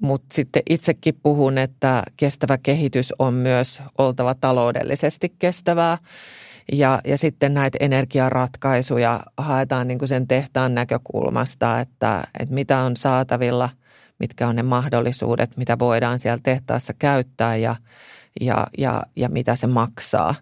Mutta 0.00 0.34
sitten 0.34 0.62
itsekin 0.70 1.18
puhun, 1.22 1.58
että 1.58 2.02
kestävä 2.16 2.58
kehitys 2.58 3.14
on 3.18 3.34
myös 3.34 3.82
oltava 3.98 4.34
taloudellisesti 4.34 5.34
kestävää. 5.38 5.98
Ja, 6.72 7.00
ja 7.04 7.18
sitten 7.18 7.54
näitä 7.54 7.78
energiaratkaisuja 7.80 9.20
haetaan 9.36 9.88
niin 9.88 9.98
kuin 9.98 10.08
sen 10.08 10.28
tehtaan 10.28 10.74
näkökulmasta, 10.74 11.80
että, 11.80 12.24
että 12.40 12.54
mitä 12.54 12.78
on 12.78 12.96
saatavilla, 12.96 13.68
mitkä 14.18 14.48
on 14.48 14.56
ne 14.56 14.62
mahdollisuudet, 14.62 15.56
mitä 15.56 15.78
voidaan 15.78 16.18
siellä 16.18 16.40
tehtaassa 16.42 16.92
käyttää 16.98 17.56
ja, 17.56 17.76
ja, 18.40 18.66
ja, 18.78 19.02
ja 19.16 19.28
mitä 19.28 19.56
se 19.56 19.66
maksaa. 19.66 20.34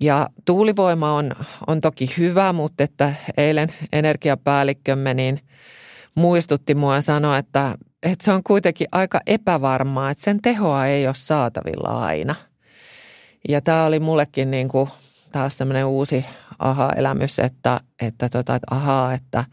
Ja 0.00 0.28
tuulivoima 0.44 1.12
on, 1.12 1.32
on 1.66 1.80
toki 1.80 2.14
hyvä, 2.18 2.52
mutta 2.52 2.84
että 2.84 3.14
eilen 3.36 3.74
energiapäällikkömme 3.92 5.14
niin 5.14 5.40
muistutti 6.14 6.74
mua 6.74 6.94
ja 6.94 7.02
sanoi, 7.02 7.38
että, 7.38 7.74
että 8.02 8.24
se 8.24 8.32
on 8.32 8.42
kuitenkin 8.42 8.86
aika 8.92 9.20
epävarmaa, 9.26 10.10
että 10.10 10.24
sen 10.24 10.42
tehoa 10.42 10.86
ei 10.86 11.06
ole 11.06 11.14
saatavilla 11.14 12.04
aina. 12.04 12.34
Ja 13.48 13.60
tämä 13.60 13.84
oli 13.84 14.00
mullekin 14.00 14.50
niin 14.50 14.68
kuin 14.68 14.90
taas 15.32 15.56
tämmöinen 15.56 15.86
uusi 15.86 16.26
aha-elämys, 16.58 17.38
että, 17.38 17.80
että, 18.02 18.28
tota, 18.28 18.54
että 18.54 18.74
ahaa, 18.74 19.14
että, 19.14 19.44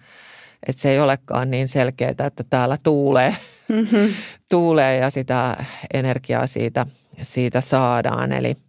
että 0.67 0.82
se 0.82 0.91
ei 0.91 0.99
olekaan 0.99 1.51
niin 1.51 1.67
selkeää, 1.67 2.10
että 2.27 2.43
täällä 2.49 2.77
tuulee, 2.84 3.36
mm-hmm. 3.67 4.13
tuulee 4.51 4.97
ja 4.97 5.10
sitä 5.10 5.65
energiaa 5.93 6.47
siitä, 6.47 6.86
siitä 7.21 7.62
saadaan. 7.62 8.32
Eli– 8.32 8.58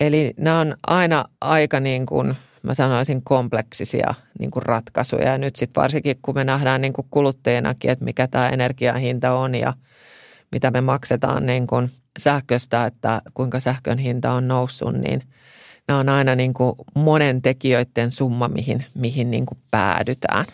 Eli 0.00 0.34
nämä 0.36 0.60
on 0.60 0.76
aina 0.86 1.24
aika 1.40 1.80
niin 1.80 2.06
kuin, 2.06 2.34
mä 2.62 2.74
sanoisin 2.74 3.22
kompleksisia 3.24 4.14
niin 4.38 4.50
kuin 4.50 4.62
ratkaisuja. 4.62 5.28
Ja 5.28 5.38
nyt 5.38 5.56
sitten 5.56 5.82
varsinkin, 5.82 6.16
kun 6.22 6.34
me 6.34 6.44
nähdään 6.44 6.80
niin 6.80 6.92
kuin 6.92 7.06
kuluttajinakin, 7.10 7.90
että 7.90 8.04
mikä 8.04 8.28
tämä 8.28 8.48
energiahinta 8.48 9.32
on 9.32 9.54
ja 9.54 9.72
mitä 10.52 10.70
me 10.70 10.80
maksetaan 10.80 11.46
niin 11.46 11.66
kuin 11.66 11.90
sähköstä, 12.18 12.86
että 12.86 13.22
kuinka 13.34 13.60
sähkön 13.60 13.98
hinta 13.98 14.32
on 14.32 14.48
noussut, 14.48 14.94
niin 14.94 15.22
nämä 15.88 16.00
on 16.00 16.08
aina 16.08 16.34
niin 16.34 16.54
kuin 16.54 16.74
monen 16.94 17.42
tekijöiden 17.42 18.10
summa, 18.10 18.48
mihin, 18.48 18.84
mihin 18.94 19.30
niin 19.30 19.46
kuin 19.46 19.58
päädytään. 19.70 20.44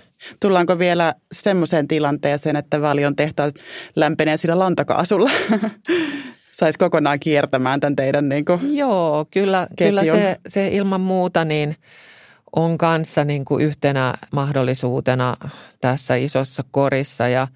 Tullaanko 0.40 0.78
vielä 0.78 1.14
semmoiseen 1.32 1.88
tilanteeseen, 1.88 2.56
että 2.56 2.80
valion 2.80 3.16
tehtaat 3.16 3.54
lämpenee 3.96 4.36
sillä 4.36 4.58
lantakaasulla? 4.58 5.30
saisi 6.58 6.78
kokonaan 6.78 7.20
kiertämään 7.20 7.80
tämän 7.80 7.96
teidän 7.96 8.28
niin 8.28 8.44
kuin 8.44 8.76
Joo, 8.76 9.26
kyllä, 9.30 9.66
kyllä 9.78 10.04
se, 10.04 10.36
se 10.48 10.68
ilman 10.68 11.00
muuta 11.00 11.44
niin 11.44 11.76
on 12.56 12.78
kanssa 12.78 13.24
niin 13.24 13.44
kuin 13.44 13.64
yhtenä 13.64 14.14
mahdollisuutena 14.32 15.36
tässä 15.80 16.14
isossa 16.14 16.64
korissa. 16.70 17.28
Ja 17.28 17.48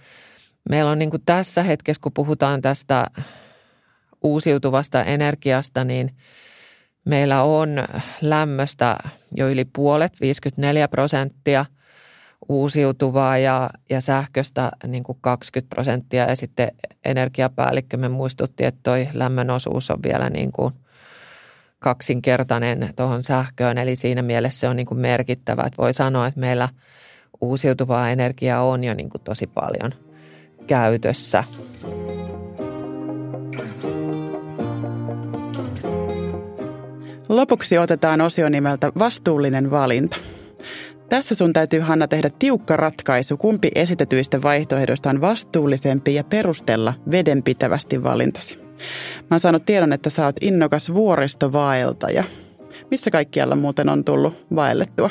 meillä 0.71 0.91
on 0.91 0.99
niin 0.99 1.11
kuin 1.11 1.23
tässä 1.27 1.63
hetkessä, 1.63 2.01
kun 2.01 2.13
puhutaan 2.13 2.63
tästä 2.63 3.07
uusiutuvasta 4.23 5.05
energiasta, 5.05 5.85
niin 5.85 6.15
meillä 7.05 7.43
on 7.43 7.85
lämmöstä 8.21 8.97
jo 9.37 9.49
yli 9.49 9.65
puolet, 9.65 10.21
54 10.21 10.89
prosenttia– 10.89 11.67
uusiutuvaa 12.49 13.39
ja, 13.39 13.71
ja 13.91 14.01
sähköstä 14.01 14.73
niin 14.87 15.03
kuin 15.03 15.19
20 15.21 15.75
prosenttia 15.75 16.25
ja 16.25 16.37
sitten 16.37 16.69
energiapäällikkömme 17.05 18.09
muistutti, 18.09 18.65
että 18.65 18.81
toi 18.83 19.09
lämmön 19.13 19.51
osuus 19.51 19.91
on 19.91 20.03
vielä 20.03 20.31
niin 20.31 20.53
kuin 20.53 20.75
kaksinkertainen 21.79 22.91
tuohon 22.97 23.23
sähköön, 23.23 23.79
eli 23.79 23.97
siinä 23.97 24.23
mielessä 24.23 24.61
se 24.61 24.69
on 24.69 24.77
niin 24.77 24.87
kuin 24.87 25.01
merkittävä, 25.01 25.63
että 25.67 25.83
voi 25.83 25.95
sanoa, 25.95 26.27
että 26.27 26.41
meillä 26.41 26.69
uusiutuvaa 27.41 28.11
energiaa 28.11 28.63
on 28.63 28.85
jo 28.85 28.95
niin 28.95 29.11
kuin 29.11 29.23
tosi 29.23 29.47
paljon 29.47 29.93
käytössä. 30.67 31.45
Lopuksi 37.29 37.79
otetaan 37.79 38.21
osio 38.21 38.49
nimeltä 38.49 38.93
Vastuullinen 38.99 39.71
valinta. 39.71 40.17
Tässä 41.13 41.35
sun 41.35 41.53
täytyy 41.53 41.81
Hanna 41.81 42.09
tehdä 42.09 42.31
tiukka 42.39 42.77
ratkaisu, 42.77 43.37
kumpi 43.37 43.71
esitetyistä 43.75 44.43
vaihtoehdoista 44.43 45.11
on 45.11 45.21
vastuullisempi 45.21 46.15
ja 46.15 46.25
perustella 46.25 46.95
vedenpitävästi 47.11 48.03
valintasi. 48.03 48.59
Mä 49.21 49.27
oon 49.31 49.41
saanut 49.41 49.67
tiedon, 49.67 49.93
että 49.93 50.11
sä 50.11 50.25
oot 50.25 50.37
innokas 50.41 50.95
vuoristovaeltaja. 50.95 52.25
Missä 52.91 53.11
kaikkialla 53.11 53.57
muuten 53.57 53.89
on 53.89 54.05
tullut 54.05 54.47
vaellettua? 54.55 55.11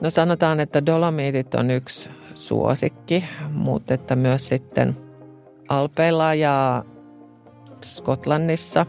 No 0.00 0.10
sanotaan, 0.10 0.60
että 0.60 0.86
Dolomiitit 0.86 1.54
on 1.54 1.70
yksi 1.70 2.10
suosikki, 2.34 3.24
mutta 3.52 3.94
että 3.94 4.16
myös 4.16 4.48
sitten 4.48 4.96
Alpeilla 5.68 6.34
ja 6.34 6.84
Skotlannissa, 7.84 8.86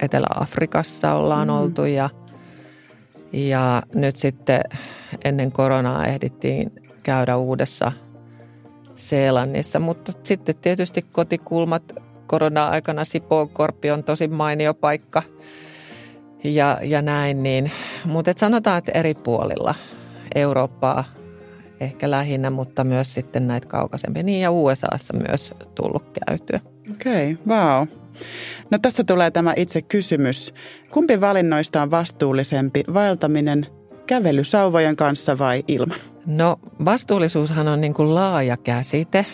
Etelä-Afrikassa 0.00 1.14
ollaan 1.14 1.48
mm. 1.48 1.54
oltu 1.54 1.84
ja, 1.84 2.10
ja 3.32 3.82
nyt 3.94 4.16
sitten 4.16 4.60
ennen 5.24 5.52
koronaa 5.52 6.06
ehdittiin 6.06 6.72
käydä 7.02 7.36
uudessa 7.36 7.92
Seelannissa, 8.96 9.78
mutta 9.78 10.12
sitten 10.22 10.56
tietysti 10.56 11.02
kotikulmat 11.02 11.82
korona-aikana 12.26 13.04
Sipoonkorpi 13.04 13.90
on 13.90 14.04
tosi 14.04 14.28
mainio 14.28 14.74
paikka 14.74 15.22
ja, 16.44 16.78
ja 16.82 17.02
näin, 17.02 17.42
niin, 17.42 17.70
mutta 18.04 18.30
et 18.30 18.38
sanotaan, 18.38 18.78
että 18.78 18.92
eri 18.94 19.14
puolilla 19.14 19.74
Eurooppaa 20.34 21.04
ehkä 21.80 22.10
lähinnä, 22.10 22.50
mutta 22.50 22.84
myös 22.84 23.14
sitten 23.14 23.46
näitä 23.46 23.66
kaukaisempia. 23.66 24.22
Niin 24.22 24.40
ja 24.40 24.50
USAssa 24.50 25.14
myös 25.28 25.54
tullut 25.74 26.18
käytyä. 26.26 26.60
Okei, 26.92 27.32
okay, 27.32 27.56
wow. 27.56 27.86
No 28.70 28.78
tässä 28.82 29.04
tulee 29.04 29.30
tämä 29.30 29.52
itse 29.56 29.82
kysymys. 29.82 30.54
Kumpi 30.90 31.20
valinnoista 31.20 31.82
on 31.82 31.90
vastuullisempi, 31.90 32.84
vaeltaminen 32.94 33.66
kävelysauvojen 34.06 34.96
kanssa 34.96 35.38
vai 35.38 35.64
ilman? 35.68 35.98
No 36.26 36.56
vastuullisuushan 36.84 37.68
on 37.68 37.80
niin 37.80 37.94
kuin 37.94 38.14
laaja 38.14 38.56
käsite 38.56 39.26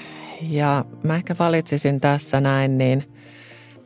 ja 0.50 0.84
mä 1.02 1.14
ehkä 1.14 1.36
valitsisin 1.38 2.00
tässä 2.00 2.40
näin 2.40 2.78
niin 2.78 3.04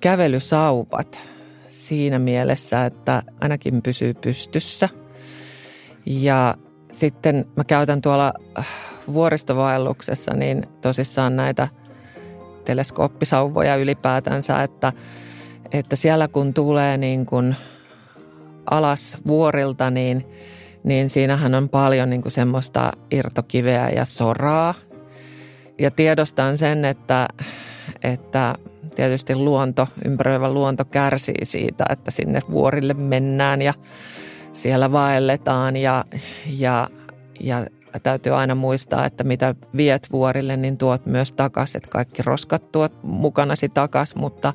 kävelysauvat 0.01 1.19
siinä 1.69 2.19
mielessä, 2.19 2.87
että 2.87 3.23
ainakin 3.41 3.83
pysyy 3.83 4.15
pystyssä. 4.15 4.89
Ja 6.07 6.55
sitten 6.91 7.45
mä 7.57 7.65
käytän 7.65 8.03
tuolla 8.03 8.33
vuoristovaelluksessa 9.13 10.35
niin 10.35 10.67
tosissaan 10.81 11.37
näitä 11.37 11.69
teleskooppisauvoja 12.67 13.77
ylipäätänsä, 13.77 14.63
että, 14.63 14.93
että 15.73 15.97
siellä 15.97 16.29
kun 16.29 16.55
tulee 16.55 16.97
niin 16.97 17.27
kuin 17.27 17.57
alas 18.71 19.17
vuorilta, 19.27 19.91
niin, 19.91 20.27
niin 20.85 21.11
siinähän 21.11 21.55
on 21.55 21.69
paljon 21.69 22.11
niin 22.11 22.23
kuin 22.23 22.33
semmoista 22.33 22.93
irtokiveä 23.11 23.89
ja 23.89 24.05
soraa. 24.05 24.75
Ja 25.79 25.91
tiedostan 25.91 26.59
sen, 26.59 26.85
että, 26.85 27.29
että 28.05 28.55
tietysti 28.97 29.35
luonto, 29.35 29.89
ympäröivä 30.05 30.53
luonto 30.53 30.85
kärsii 30.85 31.45
siitä, 31.45 31.85
että 31.91 32.11
sinne 32.11 32.41
vuorille 32.51 32.95
mennään 32.95 33.63
ja 33.63 33.75
siellä 34.53 34.93
vaelletaan 34.93 35.77
ja, 35.77 36.05
ja, 36.47 36.89
ja 37.41 37.67
täytyy 38.01 38.35
aina 38.35 38.55
muistaa, 38.55 39.07
että 39.07 39.25
mitä 39.25 39.55
viet 39.77 40.09
vuorille, 40.13 40.57
niin 40.57 40.79
tuot 40.79 41.07
myös 41.07 41.33
takaisin, 41.33 41.79
että 41.79 41.91
kaikki 41.91 42.23
roskat 42.23 42.73
tuot 42.73 42.93
mukanasi 43.03 43.69
takaisin, 43.69 44.21
mutta, 44.21 44.53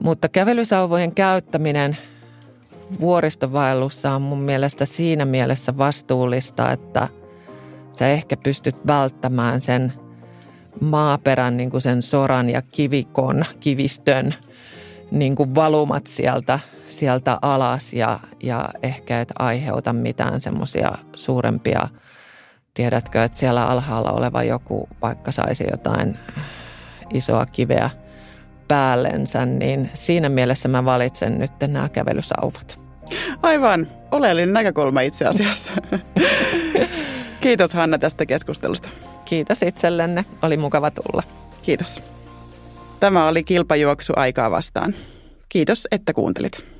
mutta 0.00 0.28
kävelysauvojen 0.28 1.14
käyttäminen 1.14 1.96
vuoristovaellussa 3.00 4.12
on 4.12 4.22
mun 4.22 4.40
mielestä 4.40 4.86
siinä 4.86 5.24
mielessä 5.24 5.78
vastuullista, 5.78 6.72
että 6.72 7.08
sä 7.98 8.08
ehkä 8.08 8.36
pystyt 8.36 8.86
välttämään 8.86 9.60
sen 9.60 9.92
maaperän, 10.80 11.56
niin 11.56 11.70
kuin 11.70 11.80
sen 11.80 12.02
soran 12.02 12.50
ja 12.50 12.62
kivikon, 12.62 13.44
kivistön 13.60 14.34
niin 15.10 15.36
kuin 15.36 15.54
valumat 15.54 16.06
sieltä 16.06 16.58
sieltä 16.88 17.38
alas. 17.42 17.92
Ja, 17.92 18.20
ja 18.42 18.68
ehkä 18.82 19.20
et 19.20 19.32
aiheuta 19.38 19.92
mitään 19.92 20.40
semmoisia 20.40 20.92
suurempia, 21.16 21.88
tiedätkö, 22.76 23.24
että 23.24 23.38
siellä 23.38 23.66
alhaalla 23.66 24.12
oleva 24.12 24.42
joku 24.42 24.88
paikka 25.00 25.32
saisi 25.32 25.64
jotain 25.70 26.18
isoa 27.14 27.46
kiveä 27.46 27.90
päällensä, 28.68 29.46
niin 29.46 29.90
siinä 29.94 30.28
mielessä 30.28 30.68
mä 30.68 30.84
valitsen 30.84 31.38
nyt 31.38 31.50
nämä 31.66 31.88
kävelysauvat. 31.88 32.80
Aivan, 33.42 33.86
oleellinen 34.10 34.52
näkökulma 34.52 35.00
itse 35.00 35.26
asiassa. 35.26 35.72
Kiitos 37.40 37.74
Hanna 37.74 37.98
tästä 37.98 38.26
keskustelusta. 38.26 38.88
Kiitos 39.24 39.62
itsellenne, 39.62 40.24
oli 40.42 40.56
mukava 40.56 40.90
tulla. 40.90 41.22
Kiitos. 41.62 42.02
Tämä 43.00 43.28
oli 43.28 43.44
kilpajuoksu 43.44 44.12
aikaa 44.16 44.50
vastaan. 44.50 44.94
Kiitos, 45.48 45.88
että 45.90 46.12
kuuntelit. 46.12 46.75